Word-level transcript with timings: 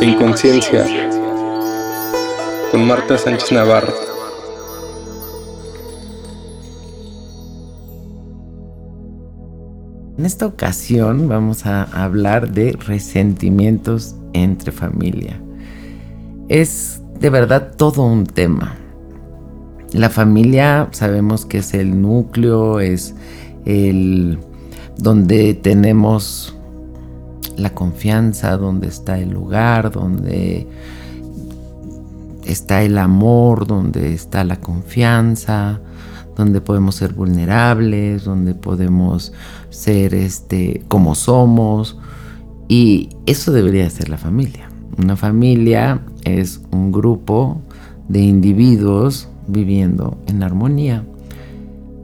Inconsciencia 0.00 0.84
con 2.70 2.86
Marta 2.86 3.18
Sánchez 3.18 3.52
Navarro. 3.52 3.92
En 10.18 10.26
esta 10.26 10.46
ocasión 10.46 11.28
vamos 11.28 11.66
a 11.66 11.84
hablar 11.84 12.50
de 12.50 12.72
resentimientos 12.72 14.16
entre 14.32 14.72
familia. 14.72 15.40
Es 16.48 17.00
de 17.20 17.30
verdad 17.30 17.72
todo 17.76 18.02
un 18.02 18.26
tema. 18.26 18.76
La 19.92 20.10
familia 20.10 20.88
sabemos 20.90 21.46
que 21.46 21.58
es 21.58 21.74
el 21.74 22.00
núcleo, 22.02 22.80
es 22.80 23.14
el 23.64 24.38
donde 24.96 25.54
tenemos 25.54 26.57
la 27.58 27.74
confianza, 27.74 28.56
donde 28.56 28.88
está 28.88 29.18
el 29.18 29.30
lugar, 29.30 29.90
donde 29.90 30.66
está 32.44 32.82
el 32.82 32.98
amor, 32.98 33.66
donde 33.66 34.14
está 34.14 34.44
la 34.44 34.56
confianza, 34.56 35.80
donde 36.36 36.60
podemos 36.60 36.94
ser 36.94 37.12
vulnerables, 37.12 38.24
donde 38.24 38.54
podemos 38.54 39.32
ser 39.70 40.14
este 40.14 40.82
como 40.88 41.14
somos 41.14 41.98
y 42.68 43.10
eso 43.26 43.52
debería 43.52 43.88
ser 43.90 44.08
la 44.08 44.18
familia. 44.18 44.70
Una 44.96 45.16
familia 45.16 46.00
es 46.24 46.60
un 46.70 46.92
grupo 46.92 47.60
de 48.08 48.20
individuos 48.20 49.28
viviendo 49.46 50.18
en 50.26 50.42
armonía. 50.42 51.04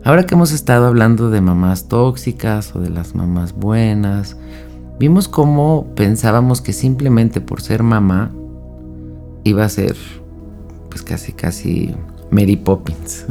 Ahora 0.05 0.27
que 0.27 0.34
hemos 0.34 0.52
estado 0.52 0.86
hablando 0.86 1.30
de 1.30 1.41
mamás 1.41 1.88
tóxicas 1.88 2.74
o 2.77 2.80
de 2.80 2.91
las 2.91 3.14
mamás 3.14 3.55
buenas, 3.55 4.36
vimos 4.98 5.28
cómo 5.28 5.86
pensábamos 5.94 6.60
que 6.60 6.72
simplemente 6.72 7.40
por 7.40 7.60
ser 7.60 7.82
mamá 7.82 8.32
iba 9.44 9.64
a 9.64 9.68
ser 9.68 9.96
pues 10.88 11.02
casi 11.02 11.32
casi 11.32 11.94
Mary 12.30 12.56
Poppins, 12.56 13.27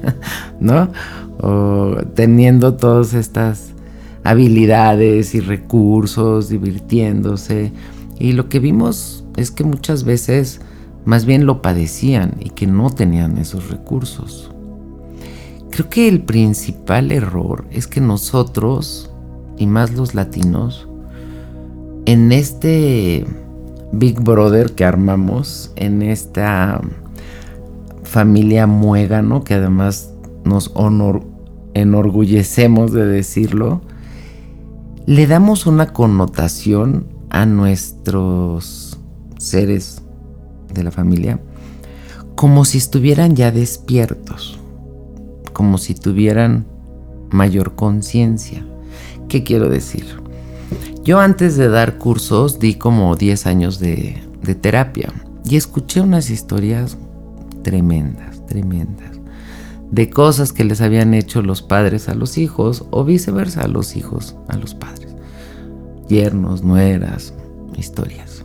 ¿no? 0.60 0.90
O 1.40 1.96
teniendo 2.14 2.74
todas 2.74 3.14
estas 3.14 3.72
habilidades 4.24 5.34
y 5.34 5.40
recursos, 5.40 6.48
divirtiéndose. 6.48 7.72
Y 8.18 8.32
lo 8.32 8.48
que 8.48 8.58
vimos 8.58 9.24
es 9.36 9.50
que 9.50 9.64
muchas 9.64 10.04
veces 10.04 10.60
más 11.04 11.24
bien 11.24 11.46
lo 11.46 11.62
padecían 11.62 12.36
y 12.40 12.50
que 12.50 12.66
no 12.66 12.90
tenían 12.90 13.38
esos 13.38 13.70
recursos. 13.70 14.50
Creo 15.70 15.88
que 15.88 16.08
el 16.08 16.22
principal 16.22 17.12
error 17.12 17.64
es 17.70 17.86
que 17.86 18.00
nosotros, 18.00 19.10
y 19.56 19.66
más 19.66 19.92
los 19.92 20.14
latinos, 20.14 20.89
en 22.10 22.32
este 22.32 23.24
Big 23.92 24.20
Brother 24.20 24.72
que 24.72 24.84
armamos, 24.84 25.72
en 25.76 26.02
esta 26.02 26.80
familia 28.02 28.66
muégano, 28.66 29.44
que 29.44 29.54
además 29.54 30.12
nos 30.44 30.72
enorgullecemos 31.74 32.92
de 32.92 33.06
decirlo, 33.06 33.80
le 35.06 35.28
damos 35.28 35.66
una 35.66 35.92
connotación 35.92 37.06
a 37.30 37.46
nuestros 37.46 38.98
seres 39.38 40.02
de 40.74 40.82
la 40.82 40.90
familia 40.90 41.40
como 42.34 42.64
si 42.64 42.78
estuvieran 42.78 43.36
ya 43.36 43.52
despiertos 43.52 44.58
como 45.52 45.78
si 45.78 45.94
tuvieran 45.94 46.64
mayor 47.30 47.74
conciencia. 47.74 48.64
¿Qué 49.28 49.44
quiero 49.44 49.68
decir? 49.68 50.19
Yo 51.02 51.18
antes 51.18 51.56
de 51.56 51.68
dar 51.68 51.96
cursos 51.96 52.58
di 52.58 52.74
como 52.74 53.16
10 53.16 53.46
años 53.46 53.78
de, 53.78 54.20
terapia 54.60 55.10
y 55.44 55.56
escuché 55.56 56.02
unas 56.02 56.28
historias 56.28 56.98
tremendas, 57.62 58.44
tremendas, 58.46 59.18
de 59.90 60.10
cosas 60.10 60.52
que 60.52 60.64
les 60.64 60.82
habían 60.82 61.14
hecho 61.14 61.40
los 61.40 61.62
padres 61.62 62.10
a 62.10 62.14
los 62.14 62.36
hijos 62.36 62.84
o 62.90 63.04
viceversa 63.04 63.62
a 63.62 63.68
los 63.68 63.96
hijos 63.96 64.36
a 64.48 64.58
los 64.58 64.74
padres. 64.74 65.16
Yernos, 66.08 66.62
nueras, 66.62 67.32
historias. 67.78 68.44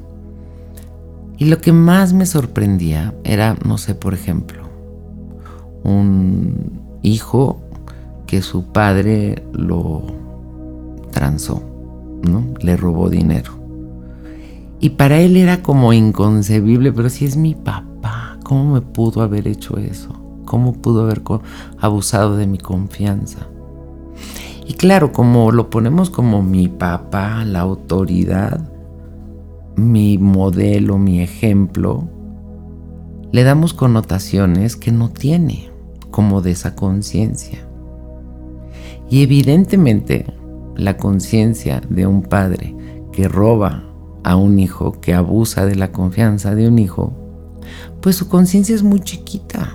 Y 1.38 1.46
lo 1.46 1.60
que 1.60 1.74
más 1.74 2.14
me 2.14 2.26
sorprendía 2.26 3.14
era, 3.26 3.58
no 3.66 3.78
sé, 3.78 3.96
por 3.96 4.14
ejemplo, 4.14 4.64
un 5.84 6.80
hijo 7.02 7.62
que 8.28 8.42
su 8.42 8.72
padre 8.72 9.44
lo 9.52 10.04
transó, 11.12 11.75
¿no? 12.24 12.44
Le 12.62 12.78
robó 12.78 13.10
dinero. 13.10 13.54
Y 14.80 14.92
para 14.92 15.20
él 15.20 15.38
era 15.38 15.64
como 15.64 15.94
inconcebible, 15.94 16.92
pero 16.92 17.10
si 17.10 17.26
es 17.26 17.38
mi 17.38 17.56
papá, 17.56 18.38
¿cómo 18.44 18.74
me 18.74 18.82
pudo 18.82 19.22
haber 19.22 19.48
hecho 19.48 19.78
eso? 19.78 20.10
¿Cómo 20.46 20.74
pudo 20.74 21.04
haber 21.04 21.22
abusado 21.80 22.38
de 22.38 22.46
mi 22.46 22.58
confianza? 22.58 23.48
Y 24.68 24.74
claro, 24.74 25.12
como 25.12 25.52
lo 25.52 25.70
ponemos 25.70 26.10
como 26.10 26.42
mi 26.42 26.68
papá, 26.68 27.46
la 27.46 27.62
autoridad, 27.62 28.70
mi 29.76 30.18
modelo, 30.18 30.98
mi 30.98 31.22
ejemplo, 31.22 32.08
le 33.32 33.44
damos 33.44 33.74
connotaciones 33.74 34.76
que 34.76 34.92
no 34.92 35.10
tiene 35.10 35.70
como 36.12 36.42
de 36.42 36.52
esa 36.52 36.76
conciencia. 36.76 37.60
Y 39.10 39.22
evidentemente 39.22 40.26
la 40.76 40.98
conciencia 40.98 41.82
de 41.90 42.08
un 42.08 42.24
padre 42.24 42.76
que 43.12 43.28
roba 43.28 43.84
a 44.24 44.36
un 44.36 44.60
hijo, 44.60 45.00
que 45.00 45.14
abusa 45.14 45.66
de 45.66 45.76
la 45.76 45.92
confianza 45.92 46.56
de 46.56 46.68
un 46.68 46.80
hijo, 46.80 47.14
pues 48.02 48.16
su 48.16 48.28
conciencia 48.28 48.76
es 48.76 48.84
muy 48.84 49.00
chiquita, 49.00 49.72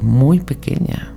muy 0.00 0.40
pequeña. 0.40 1.14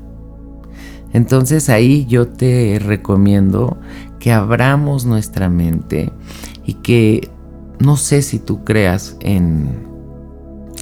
Entonces 1.13 1.69
ahí 1.69 2.05
yo 2.05 2.27
te 2.27 2.79
recomiendo 2.79 3.77
que 4.19 4.31
abramos 4.31 5.05
nuestra 5.05 5.49
mente 5.49 6.11
y 6.65 6.75
que 6.75 7.29
no 7.79 7.97
sé 7.97 8.21
si 8.21 8.39
tú 8.39 8.63
creas 8.63 9.17
en 9.19 9.69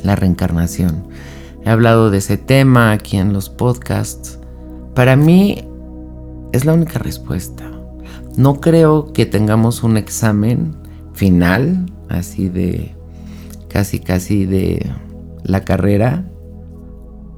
la 0.04 0.16
reencarnación, 0.16 1.08
He 1.64 1.70
hablado 1.70 2.10
de 2.10 2.20
ese 2.20 2.38
tema 2.38 2.92
aquí 2.92 3.18
en 3.18 3.34
los 3.34 3.50
podcasts. 3.50 4.40
Para 4.96 5.16
mí 5.16 5.68
es 6.54 6.66
la 6.66 6.74
única 6.74 7.00
respuesta. 7.00 7.70
No 8.38 8.62
creo 8.62 9.12
que 9.14 9.26
tengamos 9.26 9.84
un 9.84 9.98
examen 9.98 10.76
final, 11.14 11.86
así 12.08 12.50
de 12.50 12.96
casi 13.68 14.00
casi 14.00 14.46
de 14.46 14.92
la 15.44 15.64
carrera, 15.64 16.26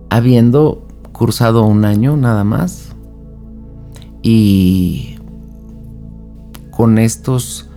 habiendo 0.09 0.87
cursado 1.11 1.65
un 1.65 1.85
año 1.85 2.17
nada 2.17 2.43
más. 2.43 2.95
Y 4.21 5.17
con 6.71 6.97
estos 6.97 7.69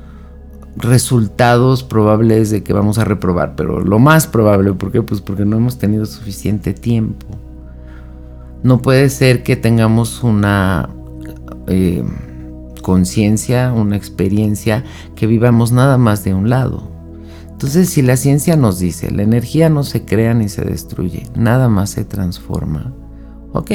resultados 0.76 1.82
probables 1.82 2.50
de 2.50 2.62
que 2.62 2.72
vamos 2.72 2.98
a 2.98 3.04
reprobar, 3.04 3.54
pero 3.56 3.80
lo 3.80 3.98
más 3.98 4.26
probable, 4.26 4.72
¿por 4.72 4.90
qué? 4.90 5.02
Pues 5.02 5.20
porque 5.20 5.44
no 5.44 5.56
hemos 5.56 5.78
tenido 5.78 6.04
suficiente 6.06 6.74
tiempo. 6.74 7.26
No 8.62 8.80
puede 8.82 9.08
ser 9.10 9.42
que 9.42 9.56
tengamos 9.56 10.22
una 10.22 10.88
eh, 11.66 12.02
conciencia, 12.84 13.72
una 13.72 13.96
experiencia 13.96 14.84
que 15.16 15.26
vivamos 15.26 15.72
nada 15.72 15.96
más 15.96 16.22
de 16.22 16.34
un 16.34 16.50
lado. 16.50 16.90
Entonces, 17.50 17.88
si 17.88 18.02
la 18.02 18.18
ciencia 18.18 18.56
nos 18.56 18.78
dice, 18.78 19.10
la 19.10 19.22
energía 19.22 19.70
no 19.70 19.84
se 19.84 20.04
crea 20.04 20.34
ni 20.34 20.50
se 20.50 20.66
destruye, 20.66 21.26
nada 21.34 21.70
más 21.70 21.88
se 21.90 22.04
transforma. 22.04 22.92
Ok, 23.54 23.70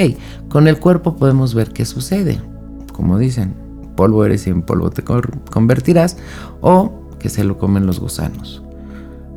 con 0.47 0.67
el 0.67 0.77
cuerpo 0.77 1.15
podemos 1.15 1.55
ver 1.55 1.73
qué 1.73 1.85
sucede, 1.85 2.39
como 2.93 3.17
dicen, 3.17 3.55
polvo 3.95 4.25
eres 4.25 4.45
y 4.45 4.51
en 4.51 4.61
polvo 4.61 4.91
te 4.91 5.03
convertirás, 5.03 6.17
o 6.61 7.01
que 7.17 7.29
se 7.29 7.43
lo 7.43 7.57
comen 7.57 7.87
los 7.87 7.99
gusanos. 7.99 8.61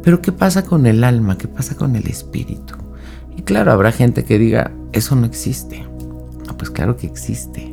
Pero 0.02 0.20
¿qué 0.20 0.32
pasa 0.32 0.66
con 0.66 0.84
el 0.84 1.02
alma? 1.02 1.38
¿Qué 1.38 1.48
pasa 1.48 1.76
con 1.76 1.96
el 1.96 2.06
espíritu? 2.08 2.74
Y 3.38 3.42
claro, 3.42 3.72
habrá 3.72 3.90
gente 3.90 4.24
que 4.24 4.38
diga, 4.38 4.70
eso 4.92 5.16
no 5.16 5.24
existe. 5.24 5.86
pues 6.58 6.68
claro 6.68 6.98
que 6.98 7.06
existe. 7.06 7.71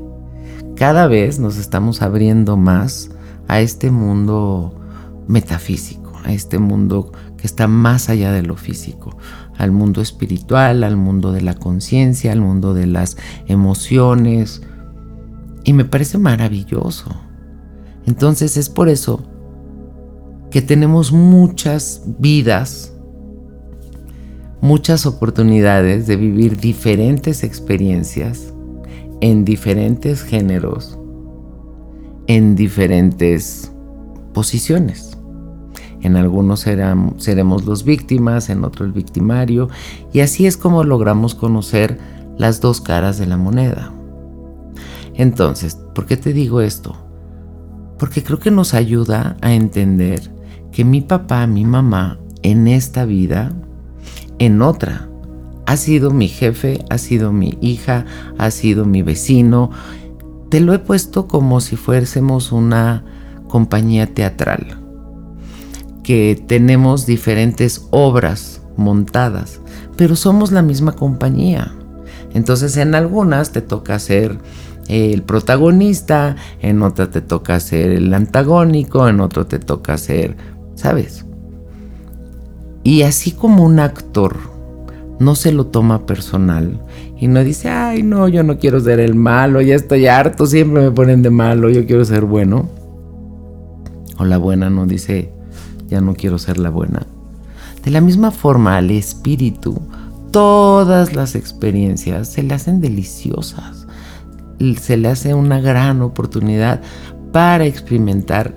Cada 0.79 1.07
vez 1.07 1.39
nos 1.39 1.57
estamos 1.57 2.01
abriendo 2.01 2.55
más 2.55 3.09
a 3.49 3.59
este 3.59 3.91
mundo 3.91 4.79
metafísico, 5.27 6.13
a 6.23 6.31
este 6.31 6.57
mundo 6.57 7.11
que 7.35 7.47
está 7.47 7.67
más 7.67 8.07
allá 8.07 8.31
de 8.31 8.43
lo 8.43 8.55
físico, 8.55 9.17
al 9.57 9.73
mundo 9.73 10.01
espiritual, 10.01 10.85
al 10.85 10.95
mundo 10.95 11.33
de 11.33 11.41
la 11.41 11.55
conciencia, 11.55 12.31
al 12.31 12.39
mundo 12.39 12.73
de 12.73 12.87
las 12.87 13.17
emociones, 13.47 14.61
y 15.65 15.73
me 15.73 15.83
parece 15.83 16.17
maravilloso. 16.17 17.09
Entonces 18.05 18.55
es 18.55 18.69
por 18.69 18.87
eso 18.87 19.21
que 20.49 20.61
tenemos 20.61 21.11
muchas 21.11 22.03
vidas, 22.19 22.93
muchas 24.61 25.05
oportunidades 25.05 26.07
de 26.07 26.15
vivir 26.15 26.55
diferentes 26.55 27.43
experiencias 27.43 28.53
en 29.21 29.45
diferentes 29.45 30.23
géneros, 30.23 30.97
en 32.27 32.55
diferentes 32.55 33.71
posiciones. 34.33 35.17
En 36.01 36.15
algunos 36.15 36.61
seremos 36.61 37.65
los 37.65 37.83
víctimas, 37.83 38.49
en 38.49 38.63
otro 38.63 38.85
el 38.85 38.93
victimario, 38.93 39.69
y 40.13 40.21
así 40.21 40.47
es 40.47 40.55
como 40.55 40.83
logramos 40.83 41.35
conocer 41.35 41.99
las 42.37 42.61
dos 42.61 42.79
caras 42.79 43.17
de 43.17 43.25
la 43.25 43.35
moneda. 43.35 43.93
Entonces, 45.15 45.75
¿por 45.93 46.05
qué 46.05 46.15
te 46.15 46.31
digo 46.31 46.61
esto? 46.61 46.95
Porque 47.97 48.23
creo 48.23 48.39
que 48.39 48.51
nos 48.51 48.73
ayuda 48.73 49.35
a 49.41 49.53
entender 49.53 50.31
que 50.71 50.85
mi 50.85 51.01
papá, 51.01 51.45
mi 51.47 51.65
mamá, 51.65 52.17
en 52.43 52.69
esta 52.69 53.03
vida, 53.03 53.51
en 54.37 54.61
otra, 54.61 55.08
ha 55.69 55.77
sido 55.77 56.09
mi 56.09 56.27
jefe, 56.27 56.83
ha 56.89 56.97
sido 56.97 57.31
mi 57.31 57.55
hija, 57.61 58.03
ha 58.39 58.49
sido 58.49 58.85
mi 58.85 59.03
vecino. 59.03 59.69
Te 60.49 60.61
lo 60.61 60.73
he 60.73 60.79
puesto 60.79 61.27
como 61.27 61.61
si 61.61 61.75
fuésemos 61.75 62.51
una 62.51 63.05
compañía 63.47 64.07
teatral, 64.07 64.79
que 66.01 66.43
tenemos 66.47 67.05
diferentes 67.05 67.85
obras 67.91 68.63
montadas, 68.77 69.61
pero 69.95 70.15
somos 70.15 70.51
la 70.51 70.63
misma 70.63 70.93
compañía. 70.93 71.71
Entonces 72.33 72.75
en 72.77 72.95
algunas 72.95 73.51
te 73.51 73.61
toca 73.61 73.99
ser 73.99 74.39
el 74.87 75.21
protagonista, 75.21 76.35
en 76.61 76.81
otra 76.81 77.11
te 77.11 77.21
toca 77.21 77.59
ser 77.59 77.91
el 77.91 78.11
antagónico, 78.11 79.07
en 79.07 79.19
otro 79.19 79.45
te 79.45 79.59
toca 79.59 79.99
ser, 79.99 80.35
¿sabes? 80.73 81.27
Y 82.83 83.03
así 83.03 83.33
como 83.33 83.63
un 83.63 83.79
actor 83.79 84.48
no 85.19 85.35
se 85.35 85.51
lo 85.51 85.67
toma 85.67 86.05
personal 86.05 86.81
y 87.17 87.27
no 87.27 87.43
dice, 87.43 87.69
ay 87.69 88.03
no, 88.03 88.27
yo 88.27 88.43
no 88.43 88.57
quiero 88.57 88.79
ser 88.79 88.99
el 88.99 89.15
malo, 89.15 89.61
ya 89.61 89.75
estoy 89.75 90.07
harto, 90.07 90.45
siempre 90.45 90.83
me 90.83 90.91
ponen 90.91 91.21
de 91.21 91.29
malo, 91.29 91.69
yo 91.69 91.85
quiero 91.85 92.05
ser 92.05 92.25
bueno. 92.25 92.69
O 94.17 94.25
la 94.25 94.37
buena 94.37 94.69
no 94.69 94.85
dice, 94.85 95.31
ya 95.87 96.01
no 96.01 96.13
quiero 96.13 96.37
ser 96.37 96.57
la 96.57 96.69
buena. 96.69 97.05
De 97.83 97.91
la 97.91 98.01
misma 98.01 98.31
forma 98.31 98.77
al 98.77 98.91
espíritu, 98.91 99.79
todas 100.31 101.15
las 101.15 101.35
experiencias 101.35 102.29
se 102.29 102.43
le 102.43 102.53
hacen 102.53 102.81
deliciosas 102.81 103.87
se 104.79 104.97
le 104.97 105.07
hace 105.07 105.33
una 105.33 105.59
gran 105.61 106.01
oportunidad 106.01 106.81
para 107.31 107.65
experimentar 107.65 108.53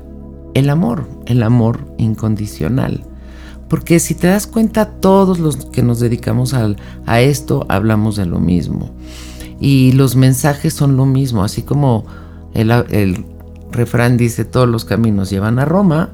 el 0.55 0.69
amor, 0.69 1.09
el 1.27 1.43
amor 1.43 1.95
incondicional. 1.99 3.05
Porque 3.73 4.01
si 4.01 4.15
te 4.15 4.27
das 4.27 4.47
cuenta, 4.47 4.85
todos 4.85 5.39
los 5.39 5.57
que 5.57 5.83
nos 5.83 5.99
dedicamos 5.99 6.53
a, 6.53 7.21
esto 7.23 7.65
hablamos 7.71 8.17
de 8.17 8.27
lo 8.27 8.39
mismo. 8.39 8.91
Y 9.61 9.93
los 9.93 10.15
mensajes 10.15 10.75
son 10.75 10.99
lo 10.99 11.07
mismo, 11.07 11.43
así 11.43 11.63
como 11.63 12.05
el, 12.53 13.25
refrán 13.71 14.19
dice 14.19 14.45
todos 14.45 14.69
los 14.69 14.85
caminos 14.85 15.31
llevan 15.31 15.59
a 15.59 15.65
Roma, 15.65 16.11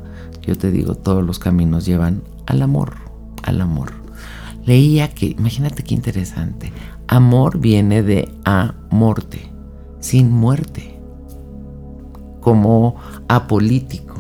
yo 0.47 0.57
te 0.57 0.71
digo 0.71 0.95
todos 0.95 1.25
los 1.25 1.41
caminos 1.41 1.85
llevan 1.85 2.23
al 2.47 2.63
amor, 2.63 2.95
al 3.43 3.61
amor. 3.61 3.91
Leía 4.65 5.13
que, 5.13 5.27
imagínate 5.27 5.83
qué 5.83 5.95
interesante, 5.95 6.73
amor 7.09 7.59
viene 7.59 8.05
de 8.05 8.33
amorte 8.45 9.51
sin 9.99 10.31
muerte, 10.31 11.01
como 12.41 12.95
apolítico 13.27 14.15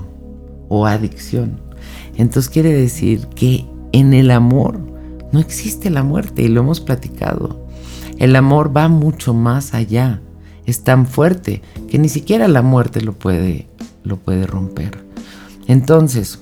o 0.69 0.87
adicción. 0.87 1.68
Entonces 2.19 2.50
quiere 2.50 2.75
decir 2.75 3.29
que 3.35 3.65
en 3.93 4.12
el 4.12 4.31
amor 4.31 4.79
no 5.32 5.41
existe 5.41 5.88
la 5.88 6.03
muerte 6.03 6.43
y 6.43 6.49
lo 6.49 6.61
hemos 6.61 6.81
platicado. 6.81 7.67
El 8.19 8.37
amor 8.37 8.76
va 8.76 8.88
mucho 8.88 9.32
más 9.32 9.73
allá. 9.73 10.20
Es 10.67 10.85
tan 10.85 11.06
fuerte 11.06 11.62
que 11.88 11.99
ni 11.99 12.09
siquiera 12.09 12.49
la 12.49 12.61
muerte 12.61 13.00
lo 13.00 13.12
puede, 13.12 13.69
lo 14.03 14.17
puede 14.17 14.47
romper. 14.47 14.99
Entonces, 15.69 16.41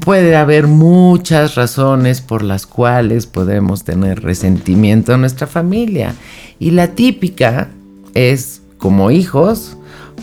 puede 0.00 0.36
haber 0.36 0.66
muchas 0.66 1.54
razones 1.54 2.20
por 2.20 2.42
las 2.42 2.66
cuales 2.66 3.26
podemos 3.26 3.84
tener 3.84 4.22
resentimiento 4.22 5.14
en 5.14 5.20
nuestra 5.20 5.46
familia 5.46 6.14
y 6.58 6.72
la 6.72 6.88
típica 6.88 7.70
es 8.14 8.62
como 8.78 9.10
hijos, 9.10 9.76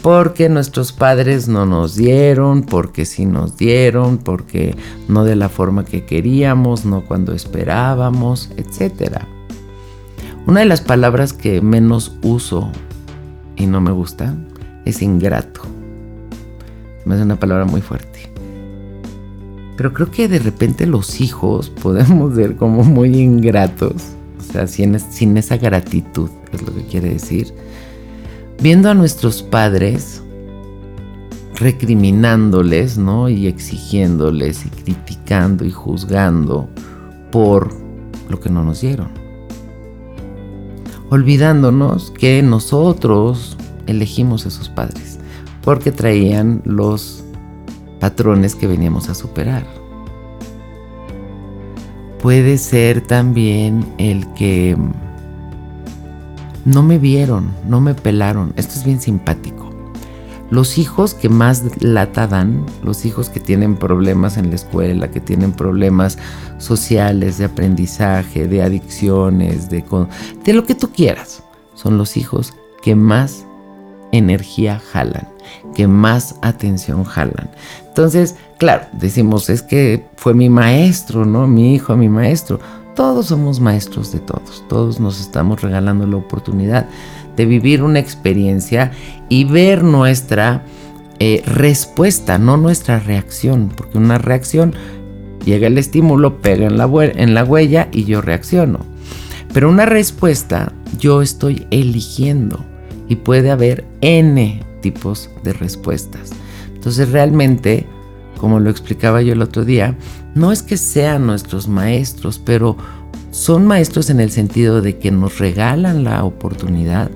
porque 0.04 0.50
nuestros 0.50 0.92
padres 0.92 1.48
no 1.48 1.66
nos 1.66 1.96
dieron, 1.96 2.62
porque 2.62 3.06
sí 3.06 3.26
nos 3.26 3.58
dieron, 3.58 4.20
porque 4.20 4.76
no 5.08 5.24
de 5.24 5.36
la 5.36 5.50
forma 5.50 5.86
que 5.86 6.06
queríamos, 6.06 6.86
no 6.86 7.04
cuando 7.06 7.34
esperábamos, 7.34 8.52
etc. 8.58 9.24
Una 10.46 10.60
de 10.60 10.66
las 10.68 10.82
palabras 10.82 11.34
que 11.34 11.62
menos 11.62 12.16
uso 12.22 12.70
y 13.56 13.66
no 13.66 13.82
me 13.82 13.92
gusta 13.92 14.36
es 14.86 15.02
ingrato. 15.02 15.62
Me 17.06 17.16
hace 17.16 17.24
una 17.24 17.40
palabra 17.40 17.66
muy 17.66 17.82
fuerte. 17.82 18.30
Pero 19.76 19.94
creo 19.94 20.12
que 20.12 20.28
de 20.28 20.38
repente 20.38 20.86
los 20.86 21.22
hijos 21.22 21.70
podemos 21.82 22.36
ser 22.36 22.58
como 22.58 22.84
muy 22.84 23.18
ingratos 23.18 24.14
sea, 24.54 24.68
sin, 24.68 25.38
esa 25.38 25.58
gratitud, 25.58 26.30
es 26.52 26.62
lo 26.62 26.74
que 26.74 26.84
quiere 26.84 27.10
decir. 27.10 27.54
Viendo 28.64 28.90
a 28.90 28.94
nuestros 28.94 29.44
padres 29.44 30.24
recriminándoles, 31.56 32.98
¿no? 32.98 33.28
Y 33.28 33.48
exigiéndoles 33.48 34.66
y 34.66 34.70
criticando 34.70 35.66
y 35.66 35.72
juzgando 35.72 36.70
por 37.30 37.76
lo 38.30 38.40
que 38.40 38.50
no 38.50 38.64
nos 38.64 38.80
dieron. 38.80 39.10
Olvidándonos 41.10 42.12
que 42.12 42.42
nosotros 42.42 43.58
elegimos 43.86 44.46
a 44.46 44.48
esos 44.48 44.70
padres 44.70 45.20
porque 45.62 45.92
traían 45.92 46.62
los 46.64 47.22
patrones 48.00 48.56
que 48.56 48.68
veníamos 48.68 49.10
a 49.10 49.14
superar 49.14 49.68
puede 52.22 52.58
ser 52.58 53.02
también 53.02 53.86
el 53.98 54.26
que 54.36 54.78
no 56.66 56.84
me 56.84 56.98
vieron, 56.98 57.52
no 57.68 57.82
me 57.82 57.94
pelaron. 57.94 58.54
Esto 58.56 58.76
es 58.76 58.86
bien 58.86 59.02
simpático. 59.02 59.70
Los 60.50 60.78
hijos 60.78 61.14
que 61.14 61.30
más 61.30 61.64
lata 61.82 62.28
dan, 62.28 62.66
los 62.84 63.06
hijos 63.06 63.30
que 63.30 63.40
tienen 63.40 63.76
problemas 63.76 64.38
en 64.38 64.50
la 64.50 64.56
escuela, 64.56 65.10
que 65.10 65.20
tienen 65.20 65.52
problemas 65.52 66.18
sociales, 66.60 67.40
de 67.40 67.46
aprendizaje, 67.46 68.48
de 68.48 68.62
adicciones, 68.62 69.70
de, 69.70 69.84
de 70.44 70.54
lo 70.54 70.64
que 70.66 70.76
tú 70.76 70.92
quieras, 70.92 71.44
son 71.74 71.98
los 71.98 72.18
hijos 72.18 72.54
que 72.84 72.94
más 72.94 73.46
energía 74.12 74.80
jalan, 74.92 75.28
que 75.74 75.88
más 75.88 76.36
atención 76.42 77.04
jalan. 77.04 77.50
Entonces, 77.88 78.36
claro, 78.60 78.86
decimos, 78.94 79.50
es 79.50 79.64
que 79.64 80.06
fue 80.18 80.36
mi 80.36 80.50
maestro, 80.50 81.26
¿no? 81.26 81.48
Mi 81.48 81.74
hijo, 81.74 81.98
mi 81.98 82.10
maestro. 82.10 82.60
Todos 82.96 83.28
somos 83.28 83.60
maestros 83.60 84.12
de 84.12 84.20
todos, 84.20 84.64
todos 84.70 85.00
nos 85.00 85.20
estamos 85.20 85.62
regalando 85.62 86.06
la 86.06 86.18
oportunidad 86.18 86.88
de 87.36 87.46
vivir 87.46 87.82
una 87.82 88.00
experiencia 88.00 88.92
y 89.30 89.46
ver 89.46 89.84
nuestra 89.84 90.64
eh, 91.20 91.42
respuesta, 91.46 92.38
no 92.38 92.58
nuestra 92.58 93.00
reacción, 93.00 93.72
porque 93.76 93.98
una 93.98 94.20
reacción 94.20 94.74
llega 95.44 95.68
el 95.68 95.80
estímulo, 95.80 96.40
pega 96.42 96.68
en 96.68 96.78
la, 96.78 96.88
en 97.16 97.34
la 97.34 97.44
huella 97.44 97.90
y 97.92 98.06
yo 98.06 98.22
reacciono. 98.22 98.80
Pero 99.54 99.70
una 99.70 99.86
respuesta 99.86 100.72
yo 101.00 101.22
estoy 101.24 101.68
eligiendo 101.72 102.64
y 103.08 103.16
puede 103.16 103.50
haber 103.50 103.86
N 104.02 104.64
tipos 104.82 105.32
de 105.44 105.54
respuestas. 105.54 106.32
Entonces 106.74 107.12
realmente, 107.12 107.88
como 108.38 108.60
lo 108.60 108.70
explicaba 108.70 109.22
yo 109.22 109.34
el 109.34 109.42
otro 109.42 109.66
día, 109.66 109.96
no 110.36 110.52
es 110.52 110.64
que 110.64 110.78
sean 110.78 111.26
nuestros 111.26 111.68
maestros, 111.68 112.40
pero 112.44 112.78
son 113.32 113.66
maestros 113.66 114.10
en 114.10 114.20
el 114.20 114.32
sentido 114.32 114.82
de 114.82 114.98
que 114.98 115.12
nos 115.12 115.40
regalan 115.40 116.04
la 116.04 116.24
oportunidad 116.24 117.10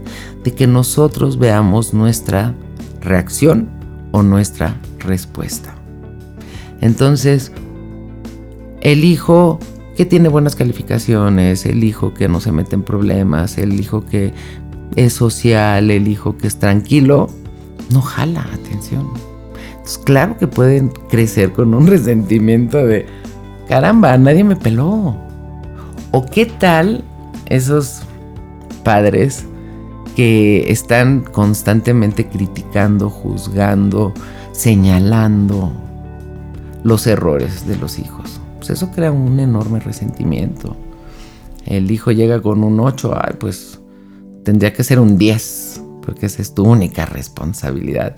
de 0.44 0.54
que 0.54 0.68
nosotros 0.68 1.38
veamos 1.38 1.94
nuestra 1.94 2.56
reacción 3.02 3.70
o 4.12 4.24
nuestra 4.24 4.76
respuesta. 5.00 5.76
Entonces, 6.82 7.52
el 8.82 9.04
hijo 9.04 9.60
que 9.96 10.06
tiene 10.06 10.30
buenas 10.30 10.56
calificaciones, 10.56 11.66
el 11.66 11.84
hijo 11.84 12.14
que 12.14 12.28
no 12.28 12.40
se 12.40 12.52
mete 12.52 12.76
en 12.76 12.84
problemas, 12.84 13.58
el 13.58 13.80
hijo 13.80 14.06
que 14.06 14.34
es 14.96 15.14
social, 15.14 15.92
el 15.92 16.08
hijo 16.08 16.38
que 16.38 16.48
es 16.48 16.60
tranquilo, 16.60 17.30
no 17.92 18.02
jala 18.02 18.48
atención. 18.54 19.10
Entonces, 19.88 20.04
claro 20.04 20.38
que 20.38 20.48
pueden 20.48 20.90
crecer 21.10 21.54
con 21.54 21.74
un 21.74 21.88
resentimiento 21.88 22.86
de, 22.86 23.06
caramba, 23.70 24.18
nadie 24.18 24.44
me 24.44 24.58
peló. 24.58 25.16
O 26.12 26.26
qué 26.26 26.46
tal 26.46 27.06
esos 27.46 28.02
padres 28.84 29.46
que 30.16 30.70
están 30.70 31.22
constantemente 31.22 32.28
criticando, 32.28 33.10
juzgando, 33.10 34.14
señalando 34.52 35.72
los 36.84 37.08
errores 37.08 37.66
de 37.66 37.78
los 37.78 37.98
hijos. 37.98 38.42
Pues 38.58 38.72
eso 38.72 38.92
crea 38.92 39.12
un 39.14 39.40
enorme 39.40 39.80
resentimiento. 39.80 40.76
El 41.66 41.92
hijo 41.92 42.12
llega 42.12 42.42
con 42.42 42.64
un 42.64 42.80
8, 42.80 43.14
ay, 43.16 43.36
pues 43.40 43.80
tendría 44.44 44.74
que 44.74 44.84
ser 44.84 45.00
un 45.00 45.18
10, 45.18 45.82
porque 46.02 46.26
esa 46.26 46.42
es 46.42 46.54
tu 46.54 46.64
única 46.64 47.06
responsabilidad. 47.06 48.16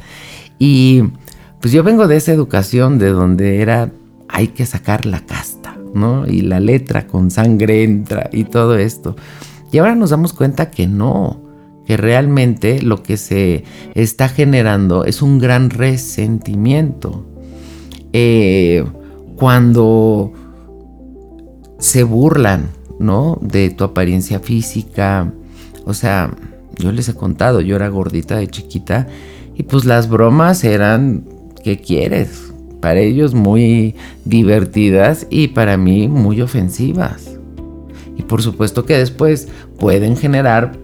Y 0.58 1.04
pues 1.62 1.74
yo 1.74 1.84
vengo 1.84 2.08
de 2.08 2.18
esa 2.18 2.32
educación 2.32 3.00
de 3.00 3.10
donde 3.10 3.62
era 3.62 3.92
hay 4.28 4.50
que 4.50 4.66
sacar 4.66 5.06
la 5.06 5.26
casta, 5.26 5.78
¿no? 5.94 6.28
Y 6.28 6.42
la 6.42 6.60
letra 6.60 7.08
con 7.08 7.32
sangre 7.32 7.84
entra 7.84 8.30
y 8.32 8.44
todo 8.46 8.78
esto. 8.78 9.16
Y 9.72 9.80
ahora 9.80 9.96
nos 9.96 10.12
damos 10.12 10.34
cuenta 10.34 10.70
que 10.72 10.88
no, 10.88 11.42
que 11.86 11.98
realmente 11.98 12.82
lo 12.82 13.02
que 13.02 13.18
se 13.18 13.64
está 13.96 14.30
generando 14.30 15.06
es 15.06 15.22
un 15.22 15.40
gran 15.40 15.70
resentimiento. 15.70 17.26
Eh, 18.14 18.86
cuando 19.36 20.34
se 21.80 22.04
burlan, 22.04 22.70
¿no? 23.00 23.40
De 23.42 23.70
tu 23.70 23.84
apariencia 23.84 24.40
física. 24.40 25.34
O 25.86 25.94
sea, 25.94 26.32
yo 26.78 26.92
les 26.92 27.10
he 27.10 27.16
contado, 27.16 27.62
yo 27.62 27.76
era 27.76 27.90
gordita 27.90 28.38
de 28.38 28.48
chiquita 28.48 29.08
y 29.56 29.64
pues 29.64 29.86
las 29.86 30.10
bromas 30.10 30.64
eran, 30.64 31.26
¿qué 31.64 31.80
quieres? 31.80 32.52
Para 32.82 33.00
ellos 33.00 33.34
muy 33.34 33.96
divertidas 34.26 35.28
y 35.30 35.50
para 35.50 35.78
mí 35.78 36.08
muy 36.08 36.42
ofensivas. 36.42 37.38
Y 38.18 38.24
por 38.24 38.42
supuesto 38.42 38.86
que 38.86 38.98
después 38.98 39.48
pueden 39.78 40.18
generar 40.18 40.78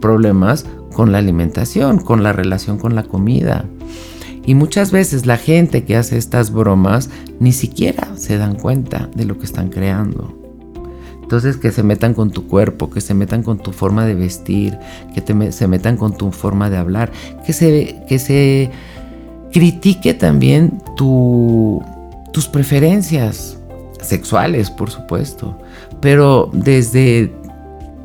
problemas 0.00 0.66
con 0.94 1.12
la 1.12 1.18
alimentación, 1.18 1.98
con 1.98 2.22
la 2.22 2.32
relación 2.32 2.78
con 2.78 2.94
la 2.94 3.02
comida. 3.02 3.64
Y 4.46 4.54
muchas 4.54 4.92
veces 4.92 5.26
la 5.26 5.38
gente 5.38 5.84
que 5.84 5.96
hace 5.96 6.18
estas 6.18 6.52
bromas 6.52 7.10
ni 7.40 7.52
siquiera 7.52 8.16
se 8.16 8.36
dan 8.36 8.56
cuenta 8.56 9.08
de 9.14 9.24
lo 9.24 9.38
que 9.38 9.46
están 9.46 9.70
creando. 9.70 10.38
Entonces 11.22 11.56
que 11.56 11.72
se 11.72 11.82
metan 11.82 12.12
con 12.12 12.30
tu 12.30 12.46
cuerpo, 12.46 12.90
que 12.90 13.00
se 13.00 13.14
metan 13.14 13.42
con 13.42 13.56
tu 13.58 13.72
forma 13.72 14.04
de 14.04 14.14
vestir, 14.14 14.78
que 15.14 15.52
se 15.52 15.66
metan 15.66 15.96
con 15.96 16.16
tu 16.16 16.30
forma 16.30 16.68
de 16.68 16.76
hablar, 16.76 17.10
que 17.46 17.54
se, 17.54 18.04
que 18.06 18.18
se 18.18 18.70
critique 19.54 20.14
también 20.14 20.82
tus 20.96 22.48
preferencias 22.48 23.56
sexuales, 24.02 24.68
por 24.68 24.90
supuesto, 24.90 25.56
pero 26.00 26.50
desde 26.52 27.32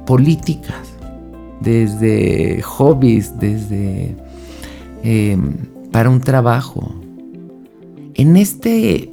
políticas, 0.06 0.78
desde 1.60 2.62
hobbies, 2.62 3.40
desde 3.40 4.16
em, 5.04 5.56
para 5.92 6.12
un 6.12 6.22
trabajo. 6.22 6.94
En, 8.14 8.38
este, 8.38 9.10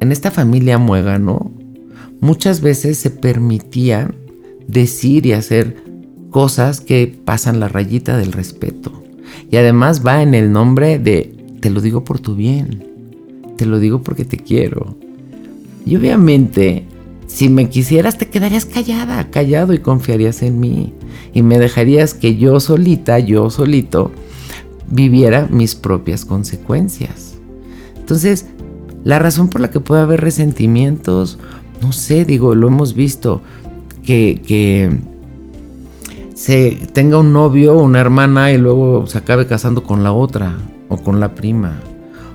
en 0.00 0.12
esta 0.12 0.30
familia 0.30 0.76
muégano, 0.76 1.50
muchas 2.20 2.60
veces 2.60 2.98
se 2.98 3.08
permitía 3.08 4.14
decir 4.68 5.24
y 5.24 5.32
hacer 5.32 5.82
cosas 6.28 6.82
que 6.82 7.18
pasan 7.24 7.58
la 7.58 7.68
rayita 7.68 8.18
del 8.18 8.32
respeto. 8.32 9.02
Y 9.50 9.56
además 9.56 10.04
va 10.06 10.22
en 10.22 10.34
el 10.34 10.52
nombre 10.52 10.98
de, 10.98 11.39
te 11.60 11.70
lo 11.70 11.80
digo 11.80 12.04
por 12.04 12.18
tu 12.18 12.34
bien, 12.34 12.84
te 13.56 13.66
lo 13.66 13.78
digo 13.78 14.02
porque 14.02 14.24
te 14.24 14.38
quiero. 14.38 14.96
Y 15.84 15.96
obviamente, 15.96 16.86
si 17.26 17.48
me 17.48 17.68
quisieras, 17.68 18.18
te 18.18 18.28
quedarías 18.28 18.66
callada, 18.66 19.30
callado 19.30 19.72
y 19.72 19.78
confiarías 19.78 20.42
en 20.42 20.58
mí. 20.60 20.92
Y 21.32 21.42
me 21.42 21.58
dejarías 21.58 22.14
que 22.14 22.36
yo 22.36 22.58
solita, 22.60 23.18
yo 23.18 23.50
solito, 23.50 24.10
viviera 24.90 25.48
mis 25.50 25.74
propias 25.74 26.24
consecuencias. 26.24 27.34
Entonces, 27.96 28.46
la 29.04 29.18
razón 29.18 29.48
por 29.48 29.60
la 29.60 29.70
que 29.70 29.80
puede 29.80 30.02
haber 30.02 30.20
resentimientos, 30.20 31.38
no 31.80 31.92
sé, 31.92 32.24
digo, 32.24 32.54
lo 32.54 32.68
hemos 32.68 32.94
visto, 32.94 33.42
que, 34.04 34.42
que 34.46 34.90
se 36.34 36.88
tenga 36.92 37.18
un 37.18 37.32
novio 37.32 37.78
una 37.78 38.00
hermana 38.00 38.50
y 38.50 38.58
luego 38.58 39.06
se 39.06 39.18
acabe 39.18 39.46
casando 39.46 39.84
con 39.84 40.02
la 40.02 40.12
otra 40.12 40.56
o 40.90 40.98
con 40.98 41.20
la 41.20 41.34
prima. 41.34 41.80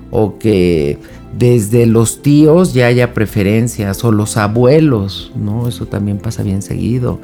O 0.10 0.40
que 0.40 0.98
desde 1.38 1.86
los 1.86 2.24
tíos 2.24 2.74
ya 2.74 2.88
haya 2.88 3.14
preferencias 3.14 4.04
o 4.04 4.12
los 4.12 4.38
abuelos, 4.38 5.32
¿no? 5.36 5.68
Eso 5.68 5.86
también 5.86 6.18
pasa 6.18 6.42
bien 6.42 6.64
seguido. 6.64 7.20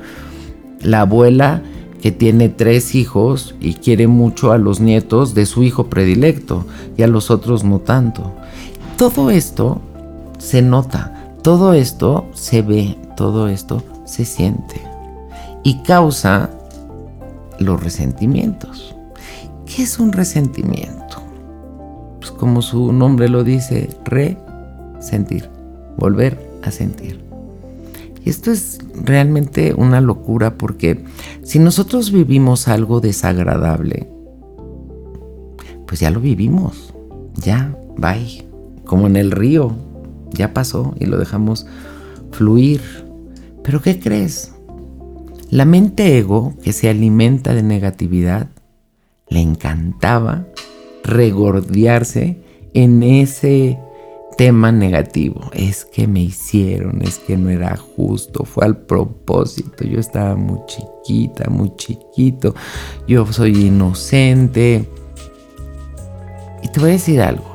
La 0.81 1.01
abuela 1.01 1.63
que 2.01 2.11
tiene 2.11 2.49
tres 2.49 2.95
hijos 2.95 3.55
y 3.59 3.75
quiere 3.75 4.07
mucho 4.07 4.51
a 4.51 4.57
los 4.57 4.79
nietos 4.79 5.33
de 5.33 5.45
su 5.45 5.63
hijo 5.63 5.85
predilecto 5.87 6.65
y 6.97 7.03
a 7.03 7.07
los 7.07 7.31
otros 7.31 7.63
no 7.63 7.79
tanto. 7.79 8.33
Todo 8.97 9.29
esto 9.31 9.81
se 10.37 10.61
nota, 10.61 11.33
todo 11.43 11.73
esto 11.73 12.27
se 12.33 12.61
ve, 12.63 12.97
todo 13.15 13.47
esto 13.47 13.83
se 14.05 14.25
siente 14.25 14.81
y 15.63 15.83
causa 15.83 16.49
los 17.59 17.81
resentimientos. 17.81 18.95
¿Qué 19.65 19.83
es 19.83 19.99
un 19.99 20.11
resentimiento? 20.11 21.00
Como 22.41 22.63
su 22.63 22.91
nombre 22.91 23.29
lo 23.29 23.43
dice, 23.43 23.87
resentir, 24.03 25.47
volver 25.95 26.39
a 26.63 26.71
sentir. 26.71 27.23
Y 28.25 28.31
esto 28.31 28.49
es 28.49 28.79
realmente 28.95 29.75
una 29.75 30.01
locura 30.01 30.55
porque 30.55 31.05
si 31.43 31.59
nosotros 31.59 32.11
vivimos 32.11 32.67
algo 32.67 32.99
desagradable, 32.99 34.09
pues 35.85 35.99
ya 35.99 36.09
lo 36.09 36.19
vivimos, 36.19 36.95
ya, 37.35 37.77
bye, 37.95 38.43
como 38.85 39.05
en 39.05 39.17
el 39.17 39.29
río, 39.29 39.75
ya 40.31 40.51
pasó 40.51 40.95
y 40.99 41.05
lo 41.05 41.19
dejamos 41.19 41.67
fluir. 42.31 42.81
Pero 43.63 43.83
¿qué 43.83 43.99
crees? 43.99 44.51
La 45.51 45.65
mente 45.65 46.17
ego, 46.17 46.55
que 46.63 46.73
se 46.73 46.89
alimenta 46.89 47.53
de 47.53 47.61
negatividad, 47.61 48.47
le 49.29 49.41
encantaba 49.41 50.47
regordearse 51.03 52.37
en 52.73 53.03
ese 53.03 53.79
tema 54.37 54.71
negativo. 54.71 55.51
Es 55.53 55.85
que 55.85 56.07
me 56.07 56.21
hicieron, 56.21 57.01
es 57.01 57.19
que 57.19 57.37
no 57.37 57.49
era 57.49 57.77
justo, 57.77 58.45
fue 58.45 58.65
al 58.65 58.77
propósito. 58.77 59.83
Yo 59.83 59.99
estaba 59.99 60.35
muy 60.35 60.59
chiquita, 60.65 61.49
muy 61.49 61.75
chiquito. 61.75 62.55
Yo 63.07 63.25
soy 63.31 63.67
inocente. 63.67 64.87
Y 66.63 66.67
te 66.69 66.79
voy 66.79 66.89
a 66.89 66.93
decir 66.93 67.21
algo. 67.21 67.51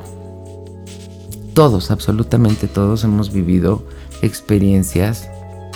Todos, 1.53 1.89
absolutamente 1.89 2.67
todos 2.67 3.03
hemos 3.03 3.33
vivido 3.33 3.83
experiencias 4.21 5.29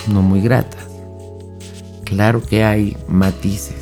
no 0.08 0.22
muy 0.22 0.40
gratas. 0.40 0.86
Claro 2.04 2.42
que 2.42 2.64
hay 2.64 2.96
matices, 3.08 3.81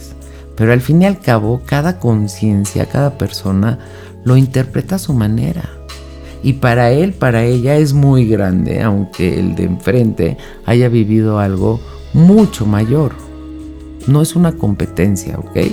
pero 0.60 0.74
al 0.74 0.82
fin 0.82 1.00
y 1.00 1.06
al 1.06 1.18
cabo 1.20 1.62
cada 1.64 1.98
conciencia, 1.98 2.84
cada 2.84 3.16
persona 3.16 3.78
lo 4.24 4.36
interpreta 4.36 4.96
a 4.96 4.98
su 4.98 5.14
manera 5.14 5.70
y 6.42 6.52
para 6.52 6.90
él, 6.90 7.14
para 7.14 7.44
ella 7.44 7.78
es 7.78 7.94
muy 7.94 8.28
grande, 8.28 8.82
aunque 8.82 9.40
el 9.40 9.54
de 9.54 9.64
enfrente 9.64 10.36
haya 10.66 10.90
vivido 10.90 11.38
algo 11.38 11.80
mucho 12.12 12.66
mayor. 12.66 13.12
No 14.06 14.20
es 14.20 14.36
una 14.36 14.52
competencia, 14.52 15.38
¿ok? 15.38 15.72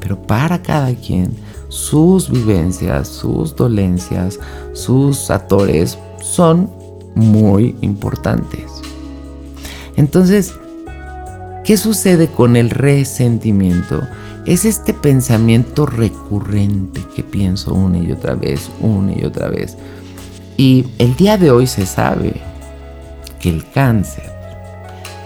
Pero 0.00 0.22
para 0.22 0.62
cada 0.62 0.94
quien, 0.94 1.36
sus 1.68 2.30
vivencias, 2.30 3.08
sus 3.08 3.56
dolencias, 3.56 4.40
sus 4.72 5.30
atores 5.30 5.98
son 6.22 6.70
muy 7.14 7.76
importantes. 7.82 8.72
Entonces, 9.96 10.54
¿qué 11.68 11.76
sucede 11.76 12.28
con 12.28 12.56
el 12.56 12.70
resentimiento? 12.70 14.00
es 14.46 14.64
este 14.64 14.94
pensamiento 14.94 15.84
recurrente 15.84 17.02
que 17.14 17.22
pienso 17.22 17.74
una 17.74 17.98
y 17.98 18.10
otra 18.10 18.34
vez, 18.34 18.70
una 18.80 19.12
y 19.12 19.22
otra 19.22 19.48
vez. 19.48 19.76
Y 20.56 20.86
el 20.96 21.14
día 21.16 21.36
de 21.36 21.50
hoy 21.50 21.66
se 21.66 21.84
sabe 21.84 22.40
que 23.38 23.50
el 23.50 23.68
cáncer, 23.68 24.24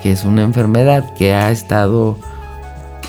que 0.02 0.10
es 0.10 0.24
una 0.24 0.42
enfermedad 0.42 1.14
que 1.14 1.32
ha 1.32 1.52
estado 1.52 2.18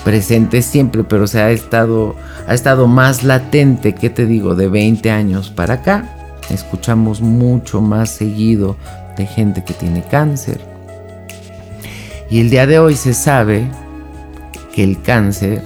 presente 0.03 0.61
siempre, 0.61 1.03
pero 1.03 1.25
se 1.25 1.41
ha 1.41 1.49
estado, 1.49 2.15
ha 2.45 2.53
estado 2.53 2.85
más 2.85 3.23
latente, 3.23 3.95
que 3.95 4.11
te 4.11 4.27
digo, 4.27 4.53
de 4.53 4.67
20 4.67 5.09
años 5.09 5.49
para 5.49 5.73
acá. 5.75 6.37
Escuchamos 6.51 7.21
mucho 7.21 7.81
más 7.81 8.11
seguido 8.11 8.77
de 9.17 9.25
gente 9.25 9.63
que 9.63 9.73
tiene 9.73 10.03
cáncer. 10.03 10.72
Y 12.33 12.39
el 12.39 12.49
día 12.49 12.65
de 12.65 12.79
hoy 12.79 12.95
se 12.95 13.13
sabe 13.13 13.69
que 14.73 14.83
el 14.83 14.99
cáncer 15.03 15.63